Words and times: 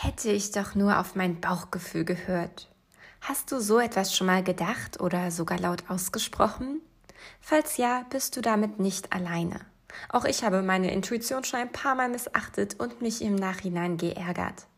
Hätte 0.00 0.30
ich 0.30 0.52
doch 0.52 0.76
nur 0.76 1.00
auf 1.00 1.16
mein 1.16 1.40
Bauchgefühl 1.40 2.04
gehört. 2.04 2.68
Hast 3.20 3.50
du 3.50 3.58
so 3.58 3.80
etwas 3.80 4.14
schon 4.14 4.28
mal 4.28 4.44
gedacht 4.44 5.00
oder 5.00 5.32
sogar 5.32 5.58
laut 5.58 5.90
ausgesprochen? 5.90 6.80
Falls 7.40 7.78
ja, 7.78 8.06
bist 8.08 8.36
du 8.36 8.40
damit 8.40 8.78
nicht 8.78 9.12
alleine. 9.12 9.58
Auch 10.08 10.24
ich 10.24 10.44
habe 10.44 10.62
meine 10.62 10.92
Intuition 10.92 11.42
schon 11.42 11.58
ein 11.58 11.72
paar 11.72 11.96
Mal 11.96 12.08
missachtet 12.08 12.78
und 12.78 13.02
mich 13.02 13.22
im 13.22 13.34
Nachhinein 13.34 13.96
geärgert. 13.96 14.68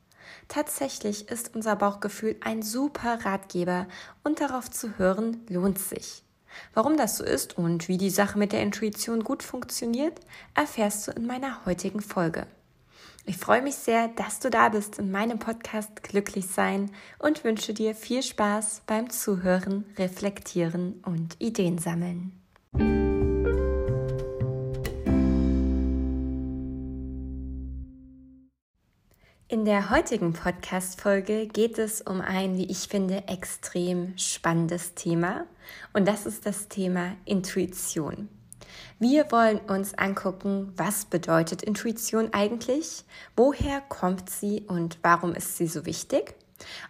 Tatsächlich 0.49 1.29
ist 1.29 1.55
unser 1.55 1.77
Bauchgefühl 1.77 2.37
ein 2.41 2.63
super 2.63 3.23
Ratgeber 3.23 3.89
und 4.25 4.41
darauf 4.41 4.71
zu 4.71 4.97
hören 4.97 5.45
lohnt 5.51 5.79
sich. 5.79 6.23
Warum 6.73 6.97
das 6.97 7.19
so 7.19 7.25
ist 7.25 7.59
und 7.59 7.89
wie 7.89 7.99
die 7.99 8.09
Sache 8.09 8.39
mit 8.39 8.53
der 8.53 8.63
Intuition 8.63 9.23
gut 9.23 9.43
funktioniert, 9.43 10.19
erfährst 10.55 11.07
du 11.07 11.13
in 11.13 11.27
meiner 11.27 11.67
heutigen 11.67 12.01
Folge. 12.01 12.47
Ich 13.27 13.37
freue 13.37 13.63
mich 13.63 13.75
sehr, 13.75 14.09
dass 14.09 14.41
du 14.41 14.49
da 14.49 14.71
bist 14.71 14.99
in 14.99 15.11
meinem 15.11 15.39
Podcast 15.39 16.03
Glücklich 16.03 16.47
sein 16.47 16.91
und 17.19 17.45
wünsche 17.45 17.75
dir 17.75 17.95
viel 17.95 18.23
Spaß 18.23 18.83
beim 18.87 19.11
Zuhören, 19.11 19.85
Reflektieren 19.99 21.03
und 21.05 21.37
Ideen 21.39 21.79
sammeln. 21.79 22.33
In 29.49 29.65
der 29.65 29.91
heutigen 29.91 30.33
Podcast-Folge 30.33 31.47
geht 31.49 31.79
es 31.79 32.01
um 32.01 32.21
ein, 32.21 32.57
wie 32.57 32.71
ich 32.71 32.89
finde, 32.89 33.25
extrem 33.29 34.17
spannendes 34.17 34.95
Thema. 34.95 35.45
Und 35.93 36.09
das 36.09 36.25
ist 36.25 36.47
das 36.47 36.69
Thema 36.69 37.17
Intuition. 37.27 38.29
Wir 38.99 39.31
wollen 39.31 39.59
uns 39.59 39.95
angucken, 39.95 40.73
was 40.77 41.05
bedeutet 41.05 41.63
Intuition 41.63 42.33
eigentlich, 42.33 43.05
woher 43.37 43.81
kommt 43.81 44.31
sie 44.31 44.65
und 44.67 44.99
warum 45.03 45.35
ist 45.35 45.57
sie 45.57 45.67
so 45.67 45.87
wichtig. 45.87 46.35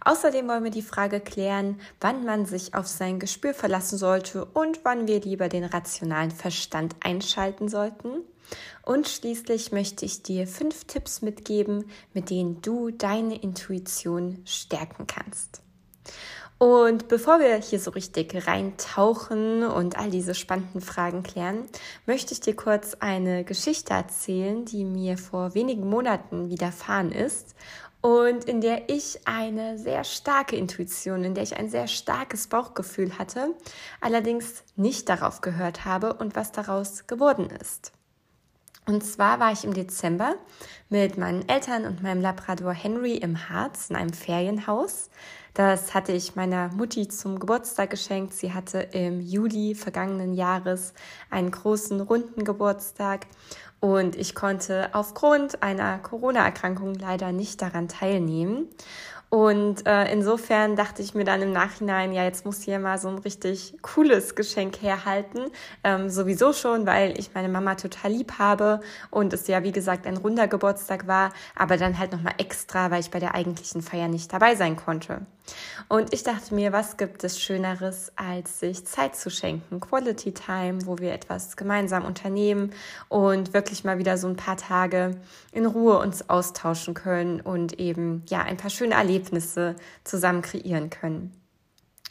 Außerdem 0.04 0.48
wollen 0.48 0.64
wir 0.64 0.70
die 0.70 0.82
Frage 0.82 1.20
klären, 1.20 1.80
wann 2.00 2.24
man 2.24 2.46
sich 2.46 2.74
auf 2.74 2.86
sein 2.86 3.18
Gespür 3.18 3.54
verlassen 3.54 3.98
sollte 3.98 4.44
und 4.44 4.80
wann 4.84 5.06
wir 5.06 5.20
lieber 5.20 5.48
den 5.48 5.64
rationalen 5.64 6.30
Verstand 6.30 6.96
einschalten 7.00 7.68
sollten. 7.68 8.22
Und 8.82 9.08
schließlich 9.08 9.70
möchte 9.70 10.04
ich 10.04 10.22
dir 10.22 10.46
fünf 10.46 10.84
Tipps 10.84 11.22
mitgeben, 11.22 11.84
mit 12.12 12.30
denen 12.30 12.60
du 12.62 12.90
deine 12.90 13.40
Intuition 13.40 14.42
stärken 14.44 15.06
kannst. 15.06 15.62
Und 16.60 17.08
bevor 17.08 17.40
wir 17.40 17.56
hier 17.56 17.80
so 17.80 17.90
richtig 17.90 18.46
reintauchen 18.46 19.62
und 19.64 19.98
all 19.98 20.10
diese 20.10 20.34
spannenden 20.34 20.82
Fragen 20.82 21.22
klären, 21.22 21.64
möchte 22.04 22.34
ich 22.34 22.40
dir 22.40 22.54
kurz 22.54 22.98
eine 23.00 23.44
Geschichte 23.44 23.94
erzählen, 23.94 24.66
die 24.66 24.84
mir 24.84 25.16
vor 25.16 25.54
wenigen 25.54 25.88
Monaten 25.88 26.50
widerfahren 26.50 27.12
ist 27.12 27.54
und 28.02 28.44
in 28.44 28.60
der 28.60 28.90
ich 28.90 29.26
eine 29.26 29.78
sehr 29.78 30.04
starke 30.04 30.54
Intuition, 30.54 31.24
in 31.24 31.32
der 31.32 31.44
ich 31.44 31.56
ein 31.56 31.70
sehr 31.70 31.86
starkes 31.86 32.46
Bauchgefühl 32.48 33.16
hatte, 33.16 33.54
allerdings 34.02 34.62
nicht 34.76 35.08
darauf 35.08 35.40
gehört 35.40 35.86
habe 35.86 36.12
und 36.12 36.36
was 36.36 36.52
daraus 36.52 37.06
geworden 37.06 37.48
ist. 37.58 37.92
Und 38.84 39.02
zwar 39.02 39.40
war 39.40 39.52
ich 39.52 39.64
im 39.64 39.72
Dezember 39.72 40.34
mit 40.90 41.16
meinen 41.16 41.48
Eltern 41.48 41.86
und 41.86 42.02
meinem 42.02 42.20
Labrador 42.20 42.74
Henry 42.74 43.14
im 43.14 43.48
Harz 43.48 43.88
in 43.88 43.96
einem 43.96 44.12
Ferienhaus. 44.12 45.08
Das 45.54 45.94
hatte 45.94 46.12
ich 46.12 46.36
meiner 46.36 46.68
Mutti 46.68 47.08
zum 47.08 47.38
Geburtstag 47.38 47.90
geschenkt. 47.90 48.34
Sie 48.34 48.52
hatte 48.52 48.78
im 48.78 49.20
Juli 49.20 49.74
vergangenen 49.74 50.34
Jahres 50.34 50.94
einen 51.30 51.50
großen 51.50 52.00
runden 52.00 52.44
Geburtstag 52.44 53.26
und 53.80 54.14
ich 54.14 54.34
konnte 54.34 54.90
aufgrund 54.92 55.62
einer 55.62 55.98
Corona-Erkrankung 55.98 56.94
leider 56.94 57.32
nicht 57.32 57.62
daran 57.62 57.88
teilnehmen. 57.88 58.68
Und 59.30 59.86
äh, 59.86 60.12
insofern 60.12 60.74
dachte 60.74 61.02
ich 61.02 61.14
mir 61.14 61.22
dann 61.22 61.40
im 61.40 61.52
Nachhinein, 61.52 62.12
ja, 62.12 62.24
jetzt 62.24 62.44
muss 62.44 62.62
hier 62.62 62.80
mal 62.80 62.98
so 62.98 63.06
ein 63.08 63.18
richtig 63.18 63.78
cooles 63.80 64.34
Geschenk 64.34 64.82
herhalten. 64.82 65.52
Ähm, 65.84 66.10
sowieso 66.10 66.52
schon, 66.52 66.84
weil 66.84 67.16
ich 67.16 67.32
meine 67.32 67.48
Mama 67.48 67.76
total 67.76 68.10
lieb 68.10 68.40
habe 68.40 68.80
und 69.10 69.32
es 69.32 69.46
ja, 69.46 69.62
wie 69.62 69.70
gesagt, 69.70 70.08
ein 70.08 70.16
runder 70.16 70.48
Geburtstag 70.48 71.06
war, 71.06 71.32
aber 71.54 71.76
dann 71.76 71.96
halt 71.96 72.10
nochmal 72.10 72.34
extra, 72.38 72.90
weil 72.90 73.00
ich 73.00 73.12
bei 73.12 73.20
der 73.20 73.36
eigentlichen 73.36 73.82
Feier 73.82 74.08
nicht 74.08 74.32
dabei 74.32 74.56
sein 74.56 74.74
konnte. 74.74 75.24
Und 75.88 76.12
ich 76.12 76.22
dachte 76.22 76.54
mir, 76.54 76.72
was 76.72 76.96
gibt 76.96 77.24
es 77.24 77.40
Schöneres, 77.40 78.12
als 78.16 78.60
sich 78.60 78.86
Zeit 78.86 79.16
zu 79.16 79.30
schenken? 79.30 79.80
Quality 79.80 80.32
Time, 80.32 80.86
wo 80.86 80.98
wir 80.98 81.12
etwas 81.12 81.56
gemeinsam 81.56 82.04
unternehmen 82.04 82.72
und 83.08 83.52
wirklich 83.54 83.84
mal 83.84 83.98
wieder 83.98 84.16
so 84.18 84.28
ein 84.28 84.36
paar 84.36 84.56
Tage 84.56 85.16
in 85.52 85.66
Ruhe 85.66 85.98
uns 85.98 86.28
austauschen 86.28 86.94
können 86.94 87.40
und 87.40 87.78
eben, 87.78 88.22
ja, 88.28 88.42
ein 88.42 88.56
paar 88.56 88.70
schöne 88.70 88.94
Erlebnisse 88.94 89.76
zusammen 90.04 90.42
kreieren 90.42 90.90
können. 90.90 91.32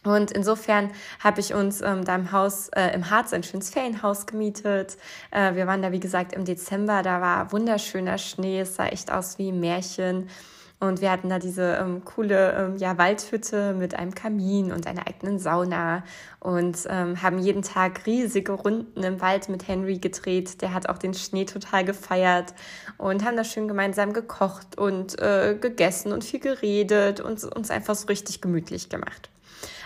Und 0.03 0.31
insofern 0.31 0.91
habe 1.19 1.41
ich 1.41 1.53
uns 1.53 1.81
ähm, 1.81 2.05
da 2.05 2.15
im 2.15 2.31
Haus, 2.31 2.69
äh, 2.69 2.93
im 2.93 3.09
Harz 3.09 3.33
ein 3.33 3.43
schönes 3.43 3.69
Ferienhaus 3.69 4.25
gemietet. 4.25 4.97
Äh, 5.31 5.55
wir 5.55 5.67
waren 5.67 5.81
da, 5.81 5.91
wie 5.91 5.99
gesagt, 5.99 6.33
im 6.33 6.45
Dezember. 6.45 7.03
Da 7.03 7.19
war 7.19 7.51
wunderschöner 7.51 8.17
Schnee. 8.17 8.61
Es 8.61 8.75
sah 8.75 8.87
echt 8.87 9.11
aus 9.11 9.37
wie 9.37 9.51
ein 9.51 9.59
Märchen. 9.59 10.29
Und 10.79 11.01
wir 11.01 11.11
hatten 11.11 11.27
da 11.27 11.39
diese 11.39 11.75
ähm, 11.75 12.05
coole 12.05 12.53
ähm, 12.53 12.77
ja, 12.77 12.97
Waldhütte 12.97 13.73
mit 13.73 13.95
einem 13.95 14.15
Kamin 14.15 14.71
und 14.71 14.87
einer 14.87 15.07
eigenen 15.07 15.37
Sauna 15.37 16.03
und 16.39 16.87
ähm, 16.89 17.21
haben 17.21 17.37
jeden 17.39 17.63
Tag 17.63 18.05
riesige 18.05 18.53
Runden 18.53 19.03
im 19.03 19.19
Wald 19.19 19.49
mit 19.49 19.67
Henry 19.67 19.97
gedreht. 19.97 20.61
Der 20.61 20.73
hat 20.73 20.87
auch 20.87 20.97
den 20.97 21.13
Schnee 21.13 21.43
total 21.43 21.83
gefeiert 21.83 22.53
und 22.97 23.25
haben 23.25 23.35
da 23.35 23.43
schön 23.43 23.67
gemeinsam 23.67 24.13
gekocht 24.13 24.77
und 24.77 25.19
äh, 25.19 25.57
gegessen 25.59 26.13
und 26.13 26.23
viel 26.23 26.39
geredet 26.39 27.19
und 27.19 27.43
uns 27.43 27.71
einfach 27.71 27.95
so 27.95 28.07
richtig 28.07 28.39
gemütlich 28.39 28.87
gemacht. 28.87 29.29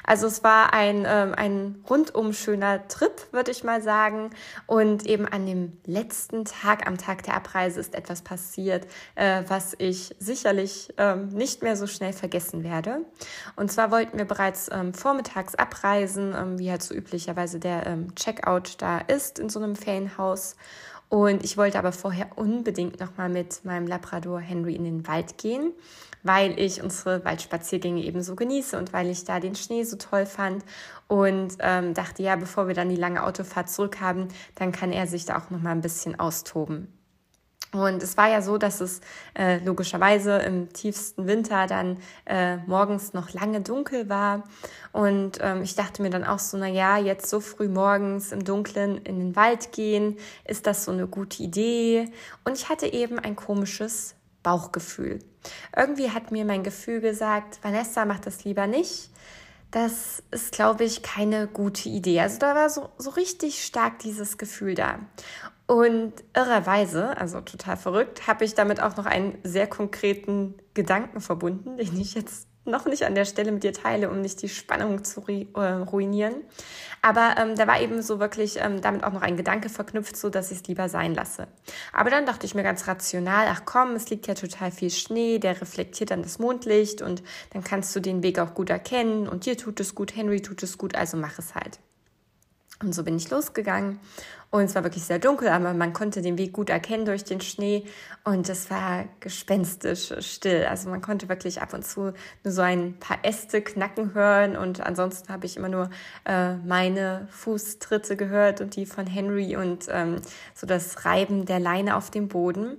Also 0.06 0.28
es 0.28 0.44
war 0.44 0.74
ein, 0.74 1.06
ähm, 1.08 1.34
ein 1.36 1.84
rundum 1.90 2.34
schöner 2.34 2.88
Trip, 2.88 3.12
würde 3.32 3.52
ich 3.52 3.64
mal 3.64 3.82
sagen. 3.82 4.32
Und 4.68 5.06
eben 5.06 5.28
an 5.28 5.46
dem 5.46 5.78
letzten 5.86 6.46
Tag, 6.46 6.88
am 6.88 6.98
Tag 6.98 7.24
der 7.24 7.36
Abreise, 7.36 7.80
ist 7.80 7.96
etwas 7.96 8.22
passiert, 8.22 8.88
äh, 9.16 9.44
was 9.48 9.76
ich 9.78 10.16
sicherlich 10.20 10.94
ähm, 10.98 11.30
nicht 11.30 11.64
mehr 11.64 11.76
so 11.76 11.88
schnell 11.88 12.14
vergessen 12.14 12.64
werde. 12.64 13.06
Und 13.56 13.72
zwar 13.72 13.92
wollten 13.92 14.18
wir 14.18 14.26
bereits 14.26 14.70
ähm, 14.72 14.94
vormittags 14.94 15.56
abreisen, 15.56 16.36
ähm, 16.38 16.60
wie 16.60 16.70
halt 16.70 16.84
so 16.84 16.94
üblicherweise 16.94 17.60
der 17.60 17.86
ähm, 17.88 18.16
Checkout 18.16 18.76
da 18.80 19.00
ist 19.00 19.40
in 19.40 19.50
so 19.50 19.60
einem 19.60 19.76
Ferienhaus. 19.76 20.56
Und 21.10 21.44
ich 21.44 21.58
wollte 21.58 21.78
aber 21.78 21.92
vorher 21.92 22.38
unbedingt 22.38 23.00
nochmal 23.00 23.30
mit 23.30 23.64
meinem 23.66 23.88
Labrador 23.88 24.40
Henry 24.40 24.76
in 24.76 24.84
den 24.84 25.08
Wald 25.08 25.38
gehen 25.38 25.74
weil 26.24 26.58
ich 26.58 26.82
unsere 26.82 27.24
Waldspaziergänge 27.24 28.02
eben 28.02 28.24
so 28.24 28.36
genieße 28.36 28.78
und 28.78 28.94
weil 28.94 29.10
ich 29.10 29.26
da 29.26 29.40
den 29.40 29.56
Schnee 29.56 29.84
so 29.84 29.98
toll 29.98 30.26
fand 30.26 30.64
und 31.08 31.58
ähm, 31.60 31.94
dachte, 31.94 32.24
ja, 32.24 32.36
bevor 32.36 32.68
wir 32.68 32.74
dann 32.74 32.90
die 32.90 32.96
lange 32.96 33.24
Autofahrt 33.24 33.70
zurück 33.70 34.00
haben, 34.00 34.30
dann 34.56 34.72
kann 34.72 34.92
er 34.92 35.06
sich 35.06 35.26
da 35.26 35.38
auch 35.38 35.50
noch 35.50 35.62
mal 35.62 35.72
ein 35.72 35.82
bisschen 35.82 36.20
austoben. 36.20 36.88
Und 37.74 38.04
es 38.04 38.18
war 38.18 38.30
ja 38.30 38.42
so, 38.42 38.58
dass 38.58 38.82
es 38.82 39.02
äh, 39.38 39.58
logischerweise 39.58 40.38
im 40.38 40.72
tiefsten 40.72 41.28
Winter 41.28 41.66
dann 41.66 41.98
äh, 42.26 42.58
morgens 42.68 43.14
noch 43.14 43.34
lange 43.34 43.62
dunkel 43.62 44.10
war. 44.10 44.44
Und 44.92 45.40
ähm, 45.42 45.64
ich 45.64 45.76
dachte 45.76 46.04
mir 46.04 46.12
dann 46.12 46.24
auch 46.24 46.38
so, 46.38 46.56
na 46.58 46.68
ja, 46.68 46.98
jetzt 46.98 47.30
so 47.30 47.40
früh 47.40 47.68
morgens 47.68 48.32
im 48.32 48.44
Dunkeln 48.44 48.98
in 49.00 49.18
den 49.18 49.36
Wald 49.36 49.72
gehen, 49.72 50.18
ist 50.46 50.68
das 50.68 50.86
so 50.86 50.92
eine 50.92 51.08
gute 51.08 51.42
Idee? 51.42 52.12
Und 52.46 52.58
ich 52.58 52.70
hatte 52.70 52.86
eben 52.86 53.18
ein 53.18 53.36
komisches 53.36 54.16
Bauchgefühl. 54.44 55.20
Irgendwie 55.76 56.12
hat 56.12 56.32
mir 56.32 56.46
mein 56.46 56.64
Gefühl 56.64 57.02
gesagt, 57.02 57.60
Vanessa, 57.64 58.06
mach 58.06 58.20
das 58.20 58.44
lieber 58.44 58.68
nicht. 58.68 59.10
Das 59.72 60.22
ist, 60.30 60.52
glaube 60.52 60.84
ich, 60.84 61.02
keine 61.02 61.48
gute 61.48 61.90
Idee. 61.90 62.20
Also 62.20 62.38
da 62.38 62.54
war 62.54 62.70
so, 62.70 62.90
so 63.00 63.10
richtig 63.10 63.66
stark 63.66 63.98
dieses 64.00 64.38
Gefühl 64.38 64.76
da. 64.76 65.00
Und 65.74 66.14
irrerweise, 66.36 67.18
also 67.18 67.42
total 67.42 67.78
verrückt, 67.78 68.28
habe 68.28 68.46
ich 68.46 68.54
damit 68.54 68.80
auch 68.80 68.96
noch 68.96 69.08
einen 69.08 69.40
sehr 69.42 69.66
konkreten 69.66 70.54
Gedanken 70.76 71.20
verbunden, 71.20 71.78
den 71.78 72.00
ich 72.00 72.14
jetzt 72.14 72.48
noch 72.64 72.86
nicht 72.86 73.08
an 73.08 73.16
der 73.16 73.26
Stelle 73.26 73.52
mit 73.52 73.64
dir 73.64 73.74
teile, 73.74 74.12
um 74.12 74.22
nicht 74.22 74.44
die 74.44 74.50
Spannung 74.50 75.04
zu 75.04 75.26
äh, 75.28 75.60
ruinieren. 75.60 76.36
Aber 77.02 77.38
ähm, 77.40 77.56
da 77.56 77.66
war 77.66 77.82
eben 77.82 78.04
so 78.04 78.20
wirklich 78.20 78.60
ähm, 78.60 78.82
damit 78.82 79.04
auch 79.04 79.14
noch 79.14 79.24
ein 79.24 79.36
Gedanke 79.36 79.68
verknüpft, 79.68 80.16
so 80.16 80.30
dass 80.30 80.52
ich 80.52 80.60
es 80.60 80.68
lieber 80.68 80.90
sein 80.90 81.16
lasse. 81.16 81.48
Aber 81.92 82.12
dann 82.12 82.28
dachte 82.28 82.46
ich 82.46 82.54
mir 82.54 82.62
ganz 82.62 82.88
rational, 82.88 83.48
ach 83.50 83.64
komm, 83.66 83.96
es 83.96 84.08
liegt 84.12 84.28
ja 84.28 84.36
total 84.36 84.70
viel 84.70 84.92
Schnee, 84.92 85.40
der 85.40 85.60
reflektiert 85.60 86.12
dann 86.12 86.22
das 86.22 86.38
Mondlicht 86.38 87.02
und 87.02 87.24
dann 87.50 87.64
kannst 87.64 87.96
du 87.96 88.00
den 88.00 88.22
Weg 88.22 88.38
auch 88.38 88.54
gut 88.54 88.70
erkennen 88.70 89.28
und 89.28 89.48
dir 89.48 89.58
tut 89.58 89.80
es 89.80 89.96
gut, 89.96 90.16
Henry 90.16 90.44
tut 90.44 90.62
es 90.62 90.78
gut, 90.78 90.94
also 90.94 91.18
mach 91.18 91.40
es 91.40 91.56
halt. 91.56 91.80
Und 92.84 92.94
so 92.94 93.04
bin 93.04 93.16
ich 93.16 93.30
losgegangen 93.30 94.00
und 94.54 94.66
es 94.66 94.76
war 94.76 94.84
wirklich 94.84 95.04
sehr 95.04 95.18
dunkel, 95.18 95.48
aber 95.48 95.74
man 95.74 95.94
konnte 95.94 96.22
den 96.22 96.38
Weg 96.38 96.54
gut 96.54 96.70
erkennen 96.70 97.06
durch 97.06 97.24
den 97.24 97.42
Schnee 97.42 97.86
und 98.24 98.48
es 98.50 98.70
war 98.70 99.06
gespenstisch 99.20 100.14
still. 100.20 100.66
Also 100.66 100.92
man 100.92 101.02
konnte 101.02 101.28
wirklich 101.28 101.60
ab 101.62 101.74
und 101.74 101.84
zu 101.84 102.14
nur 102.44 102.54
so 102.54 102.62
ein 102.62 103.00
paar 103.00 103.18
Äste 103.24 103.64
knacken 103.64 104.14
hören 104.14 104.56
und 104.56 104.80
ansonsten 104.86 105.34
habe 105.34 105.48
ich 105.48 105.58
immer 105.58 105.70
nur 105.70 105.90
äh, 106.26 106.56
meine 106.58 107.28
Fußtritte 107.32 108.16
gehört 108.16 108.62
und 108.62 108.76
die 108.76 108.86
von 108.86 109.08
Henry 109.08 109.56
und 109.56 109.88
ähm, 109.90 110.18
so 110.54 110.68
das 110.68 111.04
Reiben 111.04 111.46
der 111.48 111.60
Leine 111.60 111.96
auf 111.96 112.12
dem 112.12 112.28
Boden. 112.28 112.78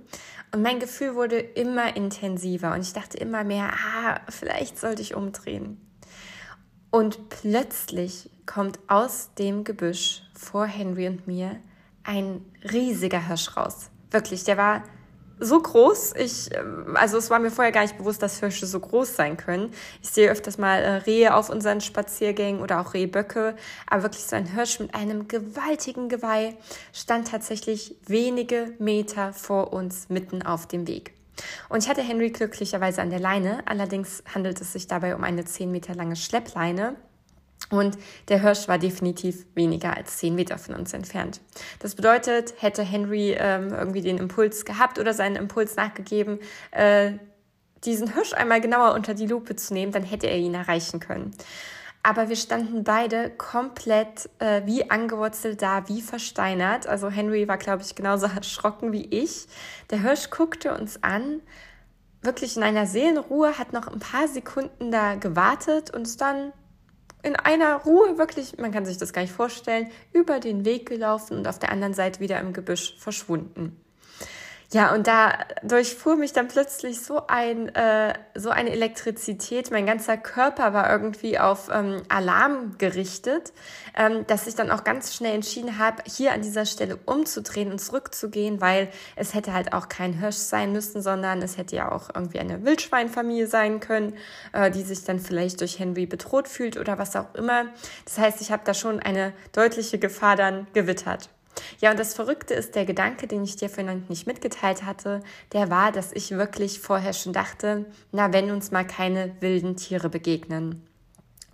und 0.53 0.61
mein 0.61 0.79
Gefühl 0.79 1.15
wurde 1.15 1.39
immer 1.39 1.97
intensiver 1.97 2.73
und 2.73 2.81
ich 2.83 2.93
dachte 2.93 3.17
immer 3.17 3.43
mehr, 3.43 3.73
ah, 3.73 4.21
vielleicht 4.29 4.79
sollte 4.79 5.01
ich 5.01 5.13
umdrehen. 5.13 5.81
Und 6.89 7.27
plötzlich 7.27 8.29
kommt 8.45 8.79
aus 8.87 9.31
dem 9.37 9.63
Gebüsch 9.63 10.23
vor 10.33 10.65
Henry 10.65 11.07
und 11.07 11.27
mir 11.27 11.57
ein 12.03 12.45
riesiger 12.71 13.27
Hirsch 13.27 13.55
raus. 13.57 13.89
Wirklich, 14.11 14.43
der 14.43 14.57
war 14.57 14.83
so 15.39 15.61
groß. 15.61 16.13
Ich, 16.17 16.53
ähm, 16.55 16.95
also 16.95 17.17
es 17.17 17.29
war 17.29 17.39
mir 17.39 17.51
vorher 17.51 17.71
gar 17.71 17.81
nicht 17.81 17.97
bewusst, 17.97 18.21
dass 18.21 18.39
Hirsche 18.39 18.65
so 18.65 18.79
groß 18.79 19.15
sein 19.15 19.37
können. 19.37 19.71
Ich 20.01 20.09
sehe 20.09 20.31
öfters 20.31 20.57
mal 20.57 20.81
äh, 20.81 20.89
Rehe 20.97 21.35
auf 21.35 21.49
unseren 21.49 21.81
Spaziergängen 21.81 22.61
oder 22.61 22.79
auch 22.79 22.93
Rehböcke, 22.93 23.55
aber 23.87 24.03
wirklich 24.03 24.23
so 24.23 24.35
ein 24.35 24.45
Hirsch 24.45 24.79
mit 24.79 24.95
einem 24.95 25.27
gewaltigen 25.27 26.09
Geweih 26.09 26.55
stand 26.93 27.29
tatsächlich 27.29 27.95
wenige 28.07 28.73
Meter 28.79 29.33
vor 29.33 29.73
uns 29.73 30.09
mitten 30.09 30.41
auf 30.41 30.67
dem 30.67 30.87
Weg. 30.87 31.13
Und 31.67 31.83
ich 31.83 31.89
hatte 31.89 32.01
Henry 32.01 32.29
glücklicherweise 32.29 33.01
an 33.01 33.09
der 33.09 33.19
Leine, 33.19 33.61
allerdings 33.65 34.23
handelt 34.33 34.61
es 34.61 34.71
sich 34.71 34.87
dabei 34.87 35.15
um 35.15 35.23
eine 35.23 35.43
10 35.43 35.69
Meter 35.69 35.93
lange 35.93 36.15
Schleppleine. 36.15 36.95
Und 37.71 37.97
der 38.29 38.41
Hirsch 38.41 38.67
war 38.67 38.77
definitiv 38.77 39.45
weniger 39.55 39.95
als 39.97 40.17
zehn 40.17 40.35
Meter 40.35 40.57
von 40.57 40.75
uns 40.75 40.93
entfernt. 40.93 41.41
Das 41.79 41.95
bedeutet, 41.95 42.53
hätte 42.59 42.83
Henry 42.83 43.35
ähm, 43.37 43.73
irgendwie 43.73 44.01
den 44.01 44.17
Impuls 44.17 44.65
gehabt 44.65 44.99
oder 44.99 45.13
seinen 45.13 45.35
Impuls 45.35 45.75
nachgegeben, 45.75 46.39
äh, 46.71 47.13
diesen 47.83 48.13
Hirsch 48.13 48.33
einmal 48.33 48.61
genauer 48.61 48.93
unter 48.93 49.13
die 49.13 49.27
Lupe 49.27 49.55
zu 49.55 49.73
nehmen, 49.73 49.91
dann 49.91 50.03
hätte 50.03 50.27
er 50.27 50.37
ihn 50.37 50.53
erreichen 50.53 50.99
können. 50.99 51.31
Aber 52.03 52.29
wir 52.29 52.35
standen 52.35 52.83
beide 52.83 53.31
komplett 53.31 54.29
äh, 54.37 54.61
wie 54.65 54.91
angewurzelt 54.91 55.63
da, 55.63 55.87
wie 55.89 56.03
versteinert. 56.03 56.85
Also 56.85 57.09
Henry 57.09 57.47
war, 57.47 57.57
glaube 57.57 57.81
ich, 57.81 57.95
genauso 57.95 58.27
erschrocken 58.35 58.91
wie 58.91 59.05
ich. 59.05 59.47
Der 59.89 60.01
Hirsch 60.01 60.29
guckte 60.29 60.75
uns 60.77 61.01
an, 61.03 61.41
wirklich 62.21 62.57
in 62.57 62.63
einer 62.63 62.85
Seelenruhe, 62.85 63.57
hat 63.57 63.73
noch 63.73 63.87
ein 63.87 63.99
paar 63.99 64.27
Sekunden 64.27 64.91
da 64.91 65.15
gewartet 65.15 65.95
und 65.95 66.21
dann 66.21 66.51
in 67.25 67.35
einer 67.35 67.77
Ruhe 67.77 68.19
wirklich, 68.19 68.57
man 68.59 68.71
kann 68.71 68.85
sich 68.85 68.97
das 68.97 69.11
gar 69.11 69.23
nicht 69.23 69.33
vorstellen, 69.33 69.89
über 70.13 70.39
den 70.39 70.63
Weg 70.63 70.87
gelaufen 70.87 71.37
und 71.37 71.47
auf 71.47 71.57
der 71.57 71.71
anderen 71.71 71.95
Seite 71.95 72.19
wieder 72.19 72.39
im 72.39 72.53
Gebüsch 72.53 72.95
verschwunden. 72.99 73.75
Ja, 74.71 74.93
und 74.93 75.07
da 75.07 75.37
durchfuhr 75.63 76.15
mich 76.15 76.33
dann 76.33 76.47
plötzlich 76.47 76.99
so 76.99 77.27
ein 77.27 77.73
äh, 77.75 78.13
so 78.33 78.49
eine 78.49 78.71
Elektrizität. 78.71 79.69
Mein 79.71 79.85
ganzer 79.85 80.17
Körper 80.17 80.73
war 80.73 80.89
irgendwie 80.89 81.37
auf 81.37 81.69
ähm, 81.71 82.01
Alarm 82.09 82.77
gerichtet, 82.77 83.53
ähm, 83.95 84.25
dass 84.27 84.47
ich 84.47 84.55
dann 84.55 84.71
auch 84.71 84.83
ganz 84.83 85.13
schnell 85.13 85.35
entschieden 85.35 85.77
habe, 85.77 86.03
hier 86.07 86.33
an 86.33 86.41
dieser 86.41 86.65
Stelle 86.65 86.97
umzudrehen 87.05 87.71
und 87.71 87.79
zurückzugehen, 87.79 88.59
weil 88.59 88.89
es 89.15 89.33
hätte 89.35 89.53
halt 89.53 89.73
auch 89.73 89.87
kein 89.87 90.13
Hirsch 90.13 90.35
sein 90.35 90.71
müssen, 90.71 91.01
sondern 91.01 91.41
es 91.41 91.57
hätte 91.57 91.75
ja 91.75 91.91
auch 91.91 92.09
irgendwie 92.13 92.39
eine 92.39 92.65
Wildschweinfamilie 92.65 93.47
sein 93.47 93.79
können, 93.79 94.13
äh, 94.51 94.71
die 94.71 94.81
sich 94.81 95.03
dann 95.03 95.19
vielleicht 95.19 95.61
durch 95.61 95.77
Henry 95.79 96.07
bedroht 96.07 96.47
fühlt 96.47 96.77
oder 96.77 96.97
was 96.97 97.15
auch 97.15 97.33
immer. 97.35 97.65
Das 98.05 98.17
heißt, 98.17 98.41
ich 98.41 98.51
habe 98.51 98.63
da 98.65 98.73
schon 98.73 98.99
eine 98.99 99.33
deutliche 99.53 99.99
Gefahr 99.99 100.35
dann 100.35 100.67
gewittert. 100.73 101.29
Ja, 101.79 101.91
und 101.91 101.99
das 101.99 102.13
Verrückte 102.13 102.53
ist, 102.53 102.75
der 102.75 102.85
Gedanke, 102.85 103.27
den 103.27 103.43
ich 103.43 103.55
dir 103.55 103.69
vorhin 103.69 104.05
nicht 104.09 104.27
mitgeteilt 104.27 104.83
hatte, 104.83 105.21
der 105.53 105.69
war, 105.69 105.91
dass 105.91 106.11
ich 106.11 106.31
wirklich 106.31 106.79
vorher 106.79 107.13
schon 107.13 107.33
dachte, 107.33 107.85
na, 108.11 108.33
wenn 108.33 108.51
uns 108.51 108.71
mal 108.71 108.85
keine 108.85 109.35
wilden 109.41 109.75
Tiere 109.75 110.09
begegnen. 110.09 110.85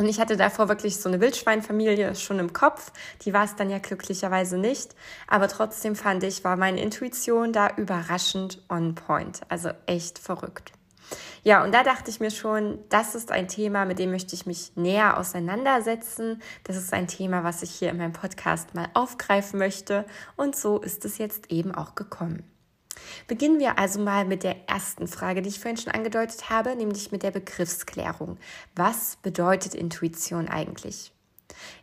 Und 0.02 0.08
ich 0.08 0.20
hatte 0.20 0.36
davor 0.36 0.68
wirklich 0.68 0.98
so 0.98 1.10
eine 1.10 1.22
Wildschweinfamilie 1.22 2.16
schon 2.16 2.40
im 2.40 2.54
Kopf. 2.54 2.92
Die 3.22 3.34
war 3.34 3.44
es 3.44 3.56
dann 3.56 3.70
ja 3.70 3.78
glücklicherweise 3.78 4.58
nicht. 4.58 4.96
Aber 5.28 5.48
trotzdem 5.48 5.96
fand 5.96 6.24
ich, 6.24 6.44
war 6.44 6.58
meine 6.58 6.82
Intuition 6.82 7.54
da 7.54 7.70
überraschend 7.78 8.64
on 8.68 8.96
point. 8.96 9.42
Also 9.48 9.70
echt 9.86 10.18
verrückt. 10.18 10.72
Ja, 11.44 11.64
und 11.64 11.74
da 11.74 11.84
dachte 11.84 12.12
ich 12.12 12.20
mir 12.20 12.32
schon, 12.32 12.80
das 12.90 13.16
ist 13.16 13.32
ein 13.32 13.48
Thema, 13.48 13.86
mit 13.86 14.00
dem 14.00 14.12
möchte 14.12 14.36
ich 14.36 14.46
mich 14.46 14.74
näher 14.76 15.18
auseinandersetzen. 15.18 16.42
Das 16.64 16.76
ist 16.76 16.94
ein 16.94 17.08
Thema, 17.08 17.44
was 17.44 17.64
ich 17.64 17.72
hier 17.72 17.90
in 17.90 17.98
meinem 17.98 18.14
Podcast 18.14 18.76
mal 18.76 18.88
aufgreifen 18.94 19.60
möchte. 19.60 20.06
Und 20.36 20.56
so 20.56 20.80
ist 20.80 21.06
es 21.06 21.18
jetzt 21.18 21.52
eben 21.52 21.74
auch 21.74 21.96
gekommen. 21.96 22.44
Beginnen 23.28 23.60
wir 23.60 23.80
also 23.80 24.00
mal 24.00 24.26
mit 24.26 24.44
der 24.44 24.70
ersten 24.70 25.08
Frage, 25.08 25.42
die 25.42 25.50
ich 25.50 25.60
vorhin 25.60 25.78
schon 25.78 25.94
angedeutet 25.94 26.50
habe, 26.50 26.76
nämlich 26.76 27.12
mit 27.12 27.24
der 27.24 27.32
Begriffsklärung. 27.32 28.38
Was 28.76 29.18
bedeutet 29.22 29.74
Intuition 29.74 30.48
eigentlich? 30.48 31.12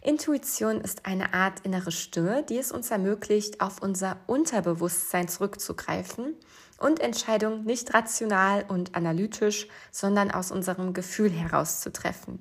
Intuition 0.00 0.80
ist 0.80 1.06
eine 1.06 1.34
Art 1.34 1.60
innere 1.60 1.92
Stimme, 1.92 2.44
die 2.48 2.58
es 2.58 2.72
uns 2.72 2.90
ermöglicht, 2.90 3.60
auf 3.60 3.82
unser 3.82 4.16
Unterbewusstsein 4.26 5.28
zurückzugreifen 5.28 6.34
und 6.78 7.00
Entscheidungen 7.00 7.64
nicht 7.64 7.92
rational 7.92 8.64
und 8.68 8.94
analytisch, 8.94 9.68
sondern 9.90 10.30
aus 10.30 10.50
unserem 10.50 10.94
Gefühl 10.94 11.30
heraus 11.30 11.80
zu 11.80 11.92
treffen. 11.92 12.38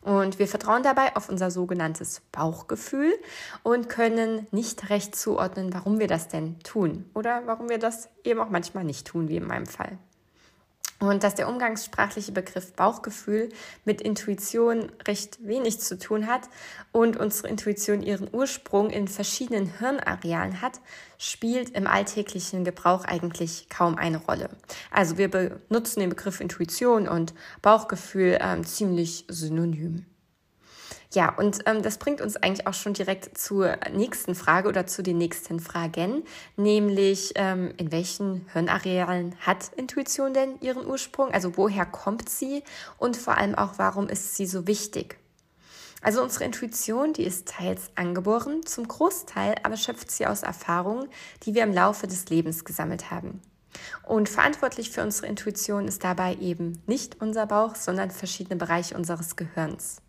Und 0.00 0.38
wir 0.38 0.48
vertrauen 0.48 0.82
dabei 0.82 1.14
auf 1.16 1.28
unser 1.28 1.50
sogenanntes 1.50 2.22
Bauchgefühl 2.32 3.12
und 3.62 3.88
können 3.88 4.46
nicht 4.52 4.90
recht 4.90 5.14
zuordnen, 5.14 5.74
warum 5.74 5.98
wir 5.98 6.06
das 6.06 6.28
denn 6.28 6.58
tun 6.60 7.04
oder 7.14 7.42
warum 7.46 7.68
wir 7.68 7.78
das 7.78 8.08
eben 8.24 8.40
auch 8.40 8.48
manchmal 8.48 8.84
nicht 8.84 9.06
tun, 9.06 9.28
wie 9.28 9.36
in 9.36 9.46
meinem 9.46 9.66
Fall. 9.66 9.98
Und 11.00 11.22
dass 11.22 11.36
der 11.36 11.48
umgangssprachliche 11.48 12.32
Begriff 12.32 12.72
Bauchgefühl 12.72 13.50
mit 13.84 14.00
Intuition 14.00 14.90
recht 15.06 15.38
wenig 15.46 15.80
zu 15.80 15.96
tun 15.96 16.26
hat 16.26 16.48
und 16.90 17.16
unsere 17.16 17.48
Intuition 17.48 18.02
ihren 18.02 18.28
Ursprung 18.32 18.90
in 18.90 19.06
verschiedenen 19.06 19.78
Hirnarealen 19.78 20.60
hat, 20.60 20.80
spielt 21.16 21.70
im 21.70 21.86
alltäglichen 21.86 22.64
Gebrauch 22.64 23.04
eigentlich 23.04 23.68
kaum 23.68 23.96
eine 23.96 24.18
Rolle. 24.18 24.50
Also 24.90 25.18
wir 25.18 25.30
benutzen 25.30 26.00
den 26.00 26.10
Begriff 26.10 26.40
Intuition 26.40 27.06
und 27.06 27.32
Bauchgefühl 27.62 28.38
äh, 28.40 28.60
ziemlich 28.62 29.24
synonym. 29.28 30.04
Ja, 31.14 31.34
und 31.36 31.60
ähm, 31.64 31.82
das 31.82 31.96
bringt 31.96 32.20
uns 32.20 32.36
eigentlich 32.36 32.66
auch 32.66 32.74
schon 32.74 32.92
direkt 32.92 33.38
zur 33.38 33.78
nächsten 33.92 34.34
Frage 34.34 34.68
oder 34.68 34.86
zu 34.86 35.02
den 35.02 35.16
nächsten 35.16 35.58
Fragen, 35.58 36.22
nämlich 36.56 37.32
ähm, 37.36 37.72
in 37.78 37.90
welchen 37.90 38.46
Hirnarealen 38.52 39.34
hat 39.40 39.70
Intuition 39.76 40.34
denn 40.34 40.60
ihren 40.60 40.86
Ursprung? 40.86 41.30
Also 41.32 41.56
woher 41.56 41.86
kommt 41.86 42.28
sie 42.28 42.62
und 42.98 43.16
vor 43.16 43.38
allem 43.38 43.54
auch, 43.54 43.74
warum 43.78 44.10
ist 44.10 44.36
sie 44.36 44.44
so 44.46 44.66
wichtig? 44.66 45.18
Also 46.02 46.22
unsere 46.22 46.44
Intuition, 46.44 47.14
die 47.14 47.24
ist 47.24 47.48
teils 47.48 47.90
angeboren, 47.94 48.64
zum 48.66 48.86
Großteil 48.86 49.54
aber 49.62 49.78
schöpft 49.78 50.10
sie 50.10 50.26
aus 50.26 50.42
Erfahrungen, 50.42 51.08
die 51.44 51.54
wir 51.54 51.62
im 51.62 51.72
Laufe 51.72 52.06
des 52.06 52.28
Lebens 52.28 52.66
gesammelt 52.66 53.10
haben. 53.10 53.40
Und 54.02 54.28
verantwortlich 54.28 54.90
für 54.90 55.02
unsere 55.02 55.26
Intuition 55.26 55.88
ist 55.88 56.04
dabei 56.04 56.34
eben 56.36 56.82
nicht 56.86 57.20
unser 57.20 57.46
Bauch, 57.46 57.76
sondern 57.76 58.10
verschiedene 58.10 58.56
Bereiche 58.56 58.94
unseres 58.94 59.36
Gehirns. 59.36 60.02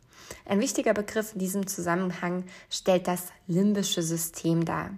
Ein 0.45 0.59
wichtiger 0.59 0.93
Begriff 0.93 1.33
in 1.33 1.39
diesem 1.39 1.67
Zusammenhang 1.67 2.45
stellt 2.69 3.07
das 3.07 3.27
limbische 3.47 4.01
System 4.01 4.65
dar. 4.65 4.91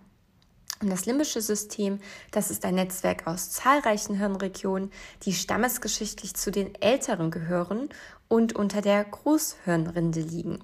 Und 0.82 0.90
das 0.90 1.06
limbische 1.06 1.42
System, 1.42 2.00
das 2.32 2.50
ist 2.50 2.66
ein 2.66 2.76
Netzwerk 2.76 3.28
aus 3.28 3.52
zahlreichen 3.52 4.18
Hirnregionen, 4.18 4.92
die 5.24 5.34
stammesgeschichtlich 5.34 6.34
zu 6.34 6.52
den 6.52 6.74
älteren 6.82 7.30
gehören 7.30 7.90
und 8.28 8.56
unter 8.56 8.82
der 8.82 9.04
Großhirnrinde 9.04 10.22
liegen. 10.22 10.60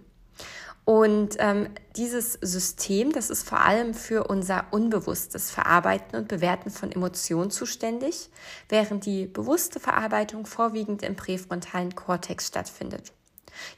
Und 0.85 1.35
ähm, 1.39 1.67
dieses 1.97 2.33
System, 2.41 3.11
das 3.11 3.29
ist 3.29 3.43
vor 3.47 3.59
allem 3.59 3.93
für 3.93 4.23
unser 4.23 4.67
unbewusstes 4.71 5.51
Verarbeiten 5.51 6.17
und 6.17 6.29
Bewerten 6.29 6.69
von 6.69 6.93
Emotionen 6.93 7.51
zuständig, 7.51 8.29
während 8.69 9.05
die 9.05 9.25
bewusste 9.25 9.81
Verarbeitung 9.81 10.45
vorwiegend 10.45 11.03
im 11.03 11.17
präfrontalen 11.17 11.93
Kortex 11.93 12.47
stattfindet. 12.47 13.11